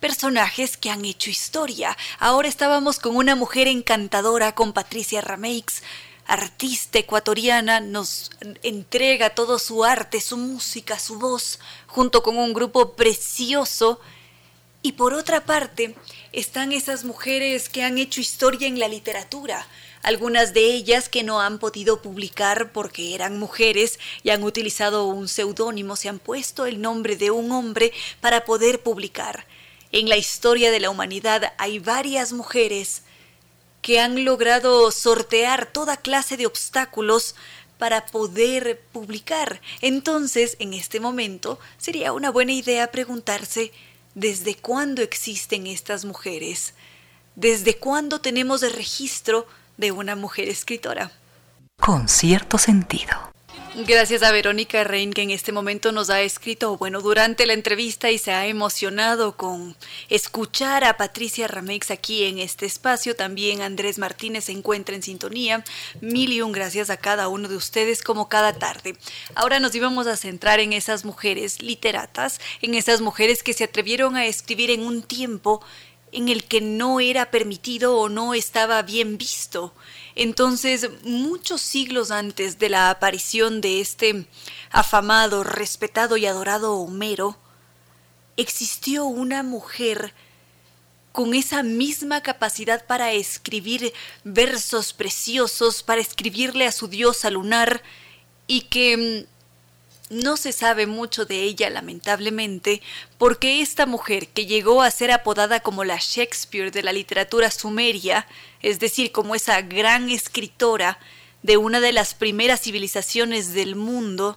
[0.00, 1.96] personajes que han hecho historia.
[2.18, 5.82] Ahora estábamos con una mujer encantadora, con Patricia Rameix,
[6.26, 8.30] artista ecuatoriana, nos
[8.62, 14.00] entrega todo su arte, su música, su voz, junto con un grupo precioso.
[14.82, 15.94] Y por otra parte,
[16.32, 19.66] están esas mujeres que han hecho historia en la literatura.
[20.02, 25.28] algunas de ellas que no han podido publicar porque eran mujeres y han utilizado un
[25.28, 29.44] seudónimo, se han puesto el nombre de un hombre para poder publicar.
[29.92, 33.02] En la historia de la humanidad hay varias mujeres
[33.82, 37.34] que han logrado sortear toda clase de obstáculos
[37.78, 39.60] para poder publicar.
[39.80, 43.72] Entonces, en este momento, sería una buena idea preguntarse
[44.14, 46.74] ¿desde cuándo existen estas mujeres?
[47.34, 49.46] ¿Desde cuándo tenemos el registro
[49.76, 51.10] de una mujer escritora?
[51.80, 53.29] Con cierto sentido.
[53.72, 58.10] Gracias a Verónica Rein que en este momento nos ha escrito, bueno, durante la entrevista
[58.10, 59.76] y se ha emocionado con
[60.08, 63.14] escuchar a Patricia Ramex aquí en este espacio.
[63.14, 65.62] También Andrés Martínez se encuentra en sintonía.
[66.00, 68.96] Mil y un gracias a cada uno de ustedes como cada tarde.
[69.36, 74.16] Ahora nos íbamos a centrar en esas mujeres literatas, en esas mujeres que se atrevieron
[74.16, 75.62] a escribir en un tiempo
[76.12, 79.74] en el que no era permitido o no estaba bien visto.
[80.14, 84.26] Entonces, muchos siglos antes de la aparición de este
[84.70, 87.36] afamado, respetado y adorado Homero,
[88.36, 90.12] existió una mujer
[91.12, 93.92] con esa misma capacidad para escribir
[94.24, 97.82] versos preciosos, para escribirle a su diosa lunar,
[98.46, 99.39] y que mm,
[100.10, 102.82] no se sabe mucho de ella, lamentablemente,
[103.16, 108.26] porque esta mujer, que llegó a ser apodada como la Shakespeare de la literatura sumeria,
[108.60, 110.98] es decir, como esa gran escritora
[111.42, 114.36] de una de las primeras civilizaciones del mundo,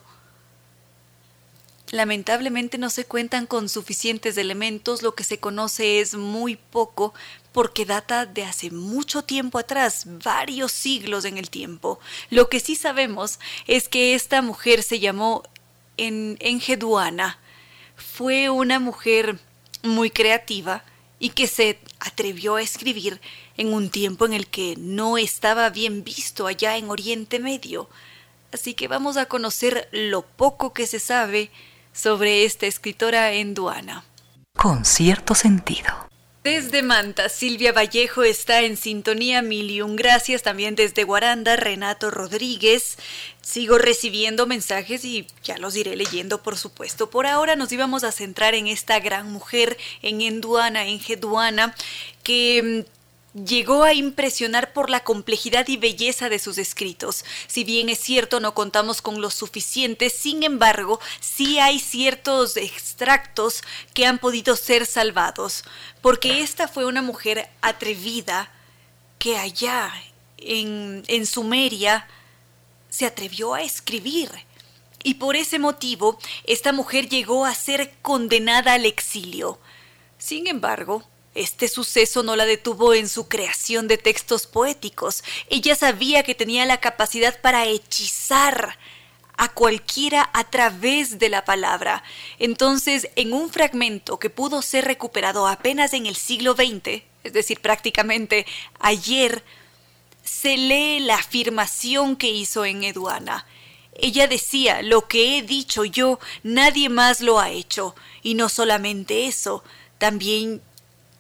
[1.89, 7.13] lamentablemente no se cuentan con suficientes elementos, lo que se conoce es muy poco,
[7.51, 11.99] porque data de hace mucho tiempo atrás, varios siglos en el tiempo.
[12.29, 15.43] Lo que sí sabemos es que esta mujer se llamó
[15.97, 17.39] en Engeduana
[17.95, 19.39] fue una mujer
[19.83, 20.83] muy creativa
[21.19, 23.21] y que se atrevió a escribir
[23.57, 27.89] en un tiempo en el que no estaba bien visto allá en Oriente Medio.
[28.51, 31.49] Así que vamos a conocer lo poco que se sabe
[31.93, 34.03] sobre esta escritora enduana.
[34.57, 36.12] Con cierto sentido.
[36.43, 40.43] Desde Manta, Silvia Vallejo está en sintonía, mil y un gracias.
[40.43, 42.97] También desde Guaranda, Renato Rodríguez.
[43.41, 47.09] Sigo recibiendo mensajes y ya los iré leyendo, por supuesto.
[47.09, 51.75] Por ahora nos íbamos a centrar en esta gran mujer, en Enduana, en Geduana,
[52.23, 53.02] que mm,
[53.33, 57.25] llegó a impresionar por la complejidad y belleza de sus escritos.
[57.47, 63.63] Si bien es cierto no contamos con lo suficiente, sin embargo, sí hay ciertos extractos
[63.93, 65.63] que han podido ser salvados,
[66.01, 68.51] porque esta fue una mujer atrevida
[69.17, 69.91] que allá
[70.37, 72.07] en, en Sumeria
[72.89, 74.29] se atrevió a escribir.
[75.05, 79.59] Y por ese motivo, esta mujer llegó a ser condenada al exilio.
[80.17, 81.03] Sin embargo,
[81.35, 85.23] este suceso no la detuvo en su creación de textos poéticos.
[85.49, 88.77] Ella sabía que tenía la capacidad para hechizar
[89.35, 92.03] a cualquiera a través de la palabra.
[92.37, 97.59] Entonces, en un fragmento que pudo ser recuperado apenas en el siglo XX, es decir,
[97.59, 98.45] prácticamente
[98.79, 99.43] ayer,
[100.23, 103.45] se lee la afirmación que hizo en Eduana.
[103.95, 107.95] Ella decía, lo que he dicho yo, nadie más lo ha hecho.
[108.21, 109.63] Y no solamente eso,
[109.97, 110.61] también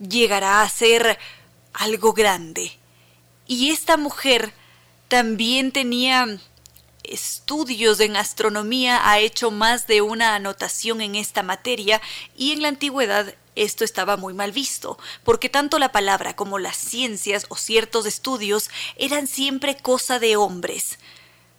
[0.09, 1.17] llegará a ser
[1.73, 2.77] algo grande.
[3.47, 4.53] Y esta mujer
[5.07, 6.39] también tenía
[7.03, 12.01] estudios en astronomía, ha hecho más de una anotación en esta materia
[12.37, 16.77] y en la antigüedad esto estaba muy mal visto, porque tanto la palabra como las
[16.77, 20.97] ciencias o ciertos estudios eran siempre cosa de hombres.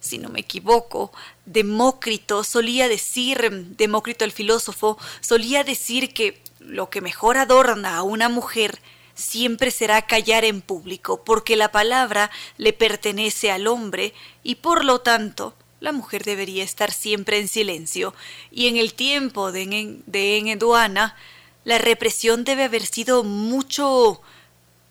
[0.05, 1.11] Si no me equivoco,
[1.47, 8.29] Demócrito solía decir, Demócrito el filósofo, solía decir que lo que mejor adorna a una
[8.29, 8.79] mujer
[9.15, 14.13] siempre será callar en público, porque la palabra le pertenece al hombre
[14.43, 18.13] y por lo tanto la mujer debería estar siempre en silencio.
[18.51, 21.15] Y en el tiempo de, de Enheduana,
[21.63, 24.21] la represión debe haber sido mucho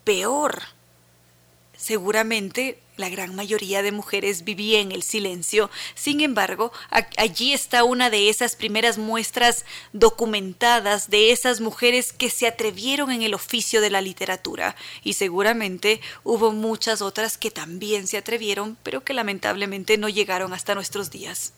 [0.03, 0.63] peor.
[1.77, 5.71] Seguramente la gran mayoría de mujeres vivía en el silencio.
[5.95, 6.73] Sin embargo,
[7.17, 13.23] allí está una de esas primeras muestras documentadas de esas mujeres que se atrevieron en
[13.23, 14.77] el oficio de la literatura.
[15.03, 20.75] Y seguramente hubo muchas otras que también se atrevieron, pero que lamentablemente no llegaron hasta
[20.75, 21.53] nuestros días.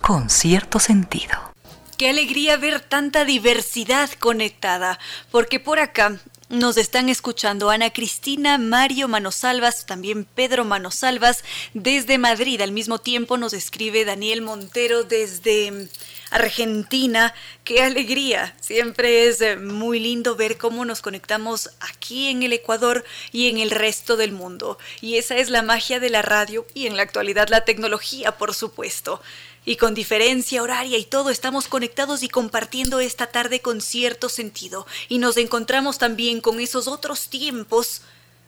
[0.00, 1.52] Con cierto sentido.
[1.96, 4.98] Qué alegría ver tanta diversidad conectada,
[5.30, 6.18] porque por acá
[6.52, 12.60] nos están escuchando Ana Cristina, Mario Manosalvas, también Pedro Manosalvas desde Madrid.
[12.60, 15.88] Al mismo tiempo nos escribe Daniel Montero desde
[16.30, 17.32] Argentina.
[17.64, 18.54] ¡Qué alegría!
[18.60, 23.02] Siempre es eh, muy lindo ver cómo nos conectamos aquí en el Ecuador
[23.32, 24.76] y en el resto del mundo.
[25.00, 28.52] Y esa es la magia de la radio y en la actualidad la tecnología, por
[28.52, 29.22] supuesto.
[29.64, 34.86] Y con diferencia horaria y todo estamos conectados y compartiendo esta tarde con cierto sentido.
[35.08, 38.02] Y nos encontramos también con esos otros tiempos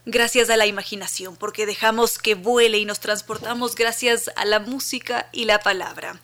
[0.07, 5.29] gracias a la imaginación, porque dejamos que vuele y nos transportamos gracias a la música
[5.33, 6.21] y la palabra.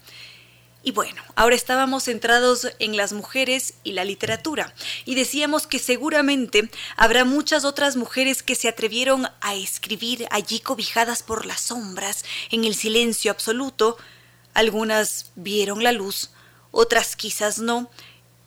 [0.82, 6.70] Y bueno, ahora estábamos centrados en las mujeres y la literatura, y decíamos que seguramente
[6.96, 12.64] habrá muchas otras mujeres que se atrevieron a escribir allí cobijadas por las sombras, en
[12.64, 13.98] el silencio absoluto.
[14.60, 16.32] Algunas vieron la luz,
[16.70, 17.90] otras quizás no,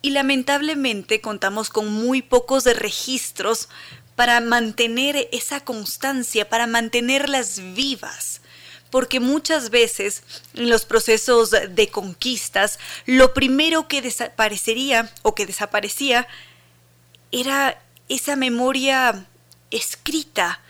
[0.00, 3.68] y lamentablemente contamos con muy pocos de registros
[4.14, 8.42] para mantener esa constancia, para mantenerlas vivas.
[8.90, 10.22] Porque muchas veces
[10.54, 16.28] en los procesos de conquistas, lo primero que desaparecería o que desaparecía
[17.32, 19.26] era esa memoria
[19.72, 20.60] escrita,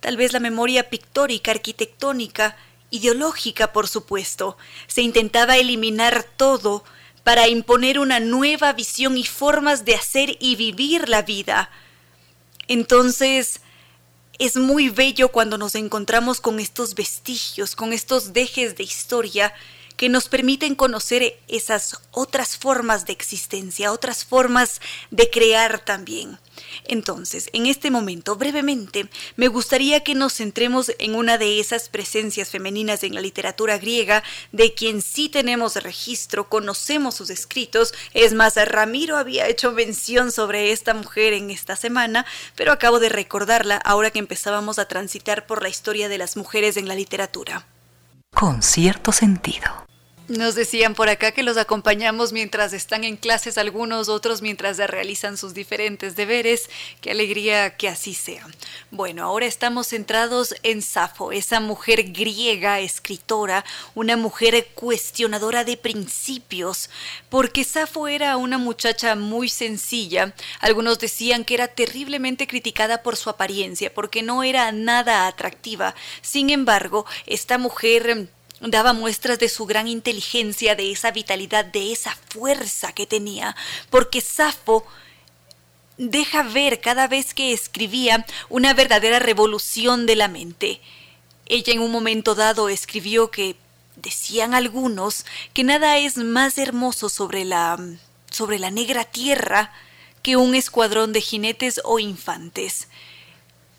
[0.00, 2.58] tal vez la memoria pictórica, arquitectónica,
[2.94, 4.56] ideológica, por supuesto.
[4.86, 6.84] Se intentaba eliminar todo
[7.22, 11.70] para imponer una nueva visión y formas de hacer y vivir la vida
[12.68, 13.60] entonces,
[14.38, 19.52] es muy bello cuando nos encontramos con estos vestigios, con estos dejes de historia
[19.96, 24.80] que nos permiten conocer esas otras formas de existencia, otras formas
[25.10, 26.38] de crear también.
[26.84, 32.50] Entonces, en este momento, brevemente, me gustaría que nos centremos en una de esas presencias
[32.50, 34.22] femeninas en la literatura griega,
[34.52, 37.94] de quien sí tenemos registro, conocemos sus escritos.
[38.12, 43.08] Es más, Ramiro había hecho mención sobre esta mujer en esta semana, pero acabo de
[43.08, 47.66] recordarla ahora que empezábamos a transitar por la historia de las mujeres en la literatura.
[48.34, 49.84] Con cierto sentido.
[50.26, 55.36] Nos decían por acá que los acompañamos mientras están en clases algunos, otros mientras realizan
[55.36, 56.70] sus diferentes deberes.
[57.02, 58.46] Qué alegría que así sea.
[58.90, 66.88] Bueno, ahora estamos centrados en Safo, esa mujer griega, escritora, una mujer cuestionadora de principios,
[67.28, 70.34] porque Safo era una muchacha muy sencilla.
[70.60, 75.94] Algunos decían que era terriblemente criticada por su apariencia, porque no era nada atractiva.
[76.22, 78.30] Sin embargo, esta mujer
[78.70, 83.54] daba muestras de su gran inteligencia, de esa vitalidad, de esa fuerza que tenía,
[83.90, 84.84] porque Safo
[85.96, 90.80] deja ver cada vez que escribía una verdadera revolución de la mente.
[91.46, 93.56] Ella en un momento dado escribió que
[93.96, 97.78] decían algunos que nada es más hermoso sobre la
[98.30, 99.72] sobre la negra tierra
[100.22, 102.88] que un escuadrón de jinetes o infantes.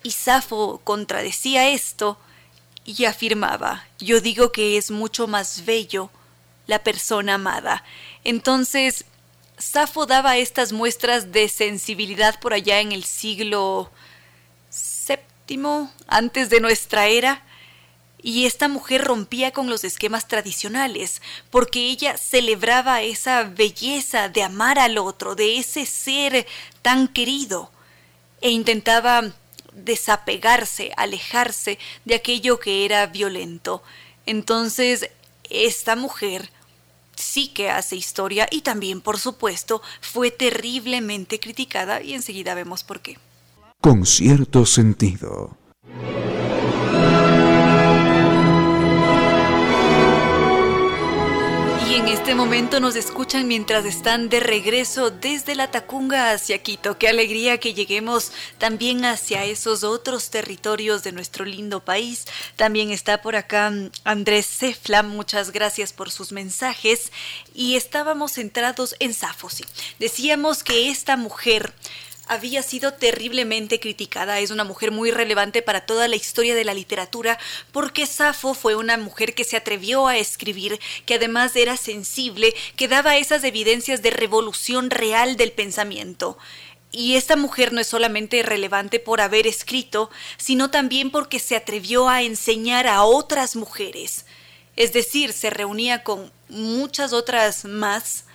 [0.02, 2.18] Y Safo contradecía esto
[2.86, 6.08] y afirmaba, yo digo que es mucho más bello
[6.68, 7.84] la persona amada.
[8.22, 9.04] Entonces,
[9.58, 13.90] Safo daba estas muestras de sensibilidad por allá en el siglo
[15.48, 17.42] VII, antes de nuestra era,
[18.22, 24.78] y esta mujer rompía con los esquemas tradicionales, porque ella celebraba esa belleza de amar
[24.78, 26.46] al otro, de ese ser
[26.82, 27.70] tan querido,
[28.40, 29.32] e intentaba
[29.76, 33.82] desapegarse, alejarse de aquello que era violento.
[34.24, 35.10] Entonces,
[35.48, 36.50] esta mujer
[37.14, 43.00] sí que hace historia y también, por supuesto, fue terriblemente criticada y enseguida vemos por
[43.00, 43.18] qué.
[43.80, 45.56] Con cierto sentido.
[52.06, 56.98] En este momento nos escuchan mientras están de regreso desde la Tacunga hacia Quito.
[56.98, 62.24] Qué alegría que lleguemos también hacia esos otros territorios de nuestro lindo país.
[62.54, 63.72] También está por acá
[64.04, 67.10] Andrés Cefla, muchas gracias por sus mensajes.
[67.54, 69.64] Y estábamos centrados en Safosi.
[69.98, 71.72] Decíamos que esta mujer
[72.26, 74.40] había sido terriblemente criticada.
[74.40, 77.38] Es una mujer muy relevante para toda la historia de la literatura
[77.72, 82.88] porque Safo fue una mujer que se atrevió a escribir, que además era sensible, que
[82.88, 86.36] daba esas evidencias de revolución real del pensamiento.
[86.92, 92.08] Y esta mujer no es solamente relevante por haber escrito, sino también porque se atrevió
[92.08, 94.24] a enseñar a otras mujeres.
[94.76, 98.25] Es decir, se reunía con muchas otras más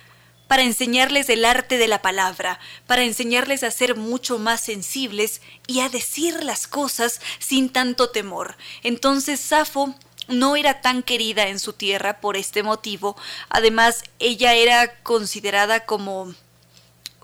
[0.52, 5.80] para enseñarles el arte de la palabra, para enseñarles a ser mucho más sensibles y
[5.80, 8.58] a decir las cosas sin tanto temor.
[8.82, 9.94] Entonces Safo
[10.28, 13.16] no era tan querida en su tierra por este motivo.
[13.48, 16.34] Además, ella era considerada como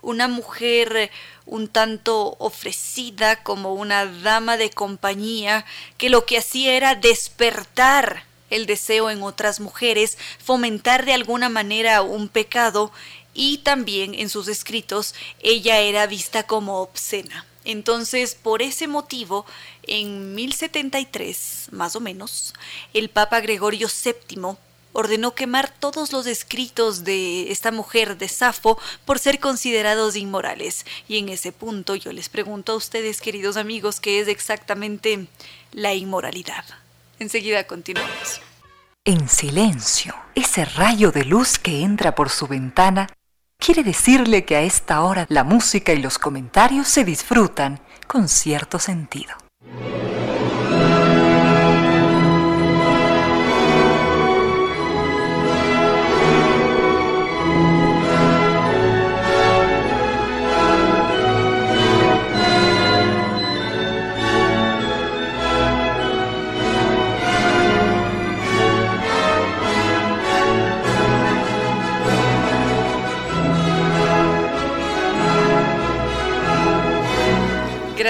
[0.01, 1.11] una mujer
[1.45, 5.65] un tanto ofrecida, como una dama de compañía,
[5.99, 12.01] que lo que hacía era despertar el deseo en otras mujeres, fomentar de alguna manera
[12.01, 12.91] un pecado
[13.33, 17.45] y también en sus escritos ella era vista como obscena.
[17.65, 19.45] Entonces, por ese motivo,
[19.83, 22.53] en 1073, más o menos,
[22.93, 24.57] el Papa Gregorio VII
[24.93, 30.85] ordenó quemar todos los escritos de esta mujer de Safo por ser considerados inmorales.
[31.07, 35.27] Y en ese punto yo les pregunto a ustedes, queridos amigos, qué es exactamente
[35.71, 36.65] la inmoralidad.
[37.19, 38.41] Enseguida continuamos.
[39.05, 43.07] En silencio, ese rayo de luz que entra por su ventana
[43.59, 48.79] quiere decirle que a esta hora la música y los comentarios se disfrutan con cierto
[48.79, 49.35] sentido.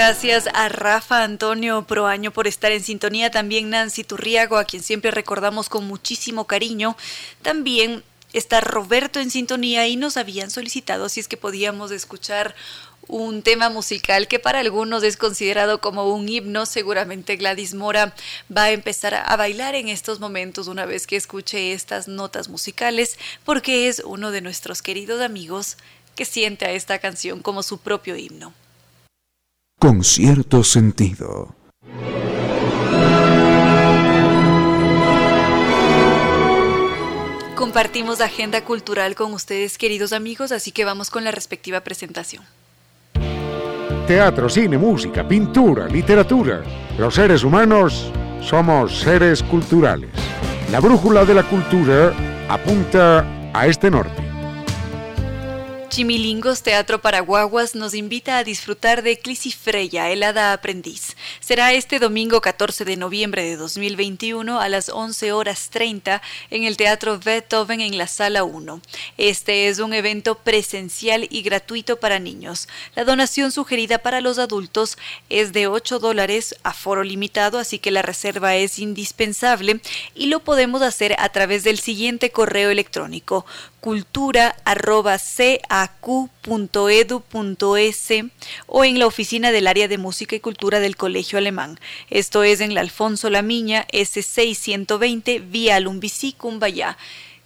[0.10, 3.30] Gracias a Rafa Antonio Proaño por estar en sintonía.
[3.30, 6.98] También Nancy Turriago, a quien siempre recordamos con muchísimo cariño.
[7.44, 8.03] También
[8.34, 12.56] está Roberto en sintonía y nos habían solicitado si es que podíamos escuchar
[13.07, 16.65] un tema musical que para algunos es considerado como un himno.
[16.65, 18.15] Seguramente Gladys Mora
[18.52, 23.19] va a empezar a bailar en estos momentos una vez que escuche estas notas musicales
[23.45, 25.77] porque es uno de nuestros queridos amigos
[26.15, 28.56] que siente a esta canción como su propio himno
[29.80, 31.56] con cierto sentido.
[37.56, 42.43] Compartimos agenda cultural con ustedes, queridos amigos, así que vamos con la respectiva presentación.
[44.06, 46.61] Teatro, cine, música, pintura, literatura.
[46.97, 48.11] Los seres humanos
[48.41, 50.10] somos seres culturales.
[50.72, 52.14] La brújula de la cultura
[52.49, 54.28] apunta a este norte.
[55.90, 61.18] Chimilingos Teatro Paraguaguas nos invita a disfrutar de Clisifreya, el hada aprendiz.
[61.40, 66.22] Será este domingo 14 de noviembre de 2021 a las 11 horas 30
[66.52, 68.82] en el Teatro Beethoven en la Sala 1.
[69.18, 72.68] Este es un evento presencial y gratuito para niños.
[72.95, 74.95] La donación sugerida para los adultos
[75.30, 79.82] es de 8 dólares a foro limitado, así que la reserva es indispensable
[80.14, 83.48] y lo podemos hacer a través del siguiente correo electrónico
[85.88, 88.10] cultura.cacu.edu.es
[88.68, 91.80] o en la oficina del área de música y cultura del Colegio Alemán.
[92.10, 96.97] Esto es en la Alfonso Lamiña, S620, vía Lumbicí, Cumbayá.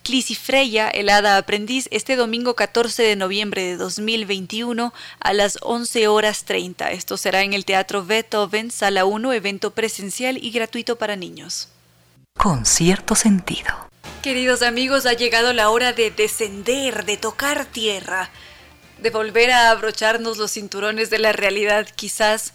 [0.03, 6.43] Clisifreya, el hada aprendiz, este domingo 14 de noviembre de 2021 a las 11 horas
[6.43, 6.91] 30.
[6.91, 11.69] Esto será en el Teatro Beethoven, Sala 1, evento presencial y gratuito para niños.
[12.38, 13.93] Con cierto sentido.
[14.22, 18.30] Queridos amigos, ha llegado la hora de descender, de tocar tierra,
[19.00, 22.54] de volver a abrocharnos los cinturones de la realidad, quizás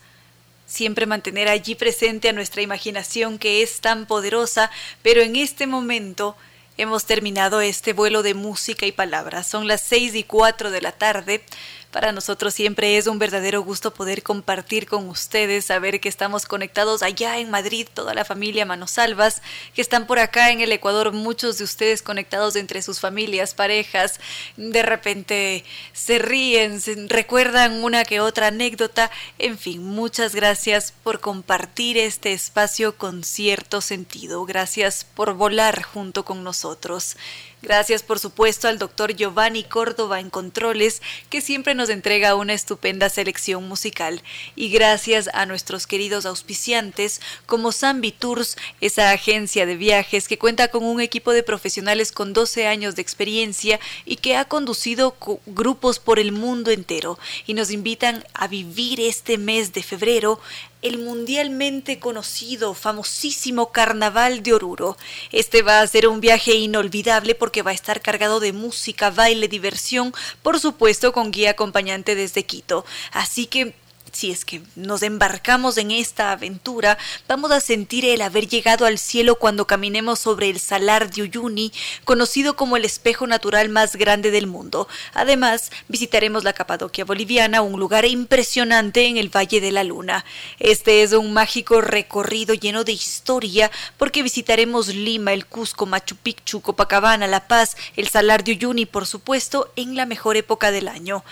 [0.66, 4.70] siempre mantener allí presente a nuestra imaginación que es tan poderosa,
[5.02, 6.36] pero en este momento
[6.78, 9.46] hemos terminado este vuelo de música y palabras.
[9.46, 11.42] Son las seis y cuatro de la tarde.
[11.90, 17.02] Para nosotros siempre es un verdadero gusto poder compartir con ustedes, saber que estamos conectados
[17.02, 19.40] allá en Madrid, toda la familia Manosalvas,
[19.74, 24.20] que están por acá en el Ecuador, muchos de ustedes conectados entre sus familias, parejas,
[24.58, 26.78] de repente se ríen,
[27.08, 33.80] recuerdan una que otra anécdota, en fin, muchas gracias por compartir este espacio con cierto
[33.80, 37.16] sentido, gracias por volar junto con nosotros.
[37.60, 43.08] Gracias por supuesto al doctor Giovanni Córdoba en Controles, que siempre nos entrega una estupenda
[43.08, 44.22] selección musical.
[44.54, 50.68] Y gracias a nuestros queridos auspiciantes como Zambi Tours, esa agencia de viajes que cuenta
[50.68, 55.16] con un equipo de profesionales con 12 años de experiencia y que ha conducido
[55.46, 57.18] grupos por el mundo entero.
[57.44, 60.40] Y nos invitan a vivir este mes de febrero
[60.82, 64.96] el mundialmente conocido, famosísimo Carnaval de Oruro.
[65.32, 69.48] Este va a ser un viaje inolvidable porque va a estar cargado de música, baile,
[69.48, 72.84] diversión, por supuesto con guía acompañante desde Quito.
[73.12, 73.74] Así que
[74.18, 78.98] si es que nos embarcamos en esta aventura, vamos a sentir el haber llegado al
[78.98, 81.72] cielo cuando caminemos sobre el Salar de Uyuni,
[82.02, 84.88] conocido como el espejo natural más grande del mundo.
[85.14, 90.24] Además, visitaremos la Capadoquia boliviana, un lugar impresionante en el Valle de la Luna.
[90.58, 96.60] Este es un mágico recorrido lleno de historia porque visitaremos Lima, el Cusco, Machu Picchu,
[96.60, 101.22] Copacabana, La Paz, el Salar de Uyuni, por supuesto, en la mejor época del año.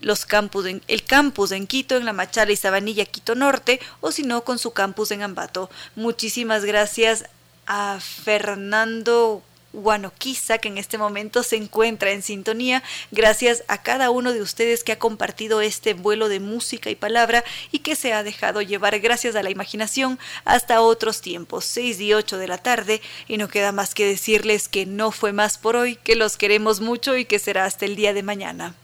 [0.00, 4.22] los campus el campus en Quito, en La Machala y Sabanilla, Quito Norte, o si
[4.22, 5.68] no, con su campus en Ambato.
[5.96, 7.26] Muchísimas gracias
[7.66, 9.42] a Fernando
[9.72, 14.84] Guanoquiza, que en este momento se encuentra en sintonía, gracias a cada uno de ustedes
[14.84, 18.98] que ha compartido este vuelo de música y palabra y que se ha dejado llevar
[19.00, 23.48] gracias a la imaginación hasta otros tiempos, 6 y 8 de la tarde, y no
[23.48, 27.24] queda más que decirles que no fue más por hoy, que los queremos mucho y
[27.24, 28.74] que será hasta el día de mañana.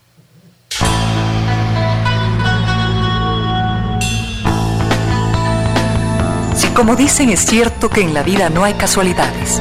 [6.57, 9.61] Si como dicen es cierto que en la vida no hay casualidades,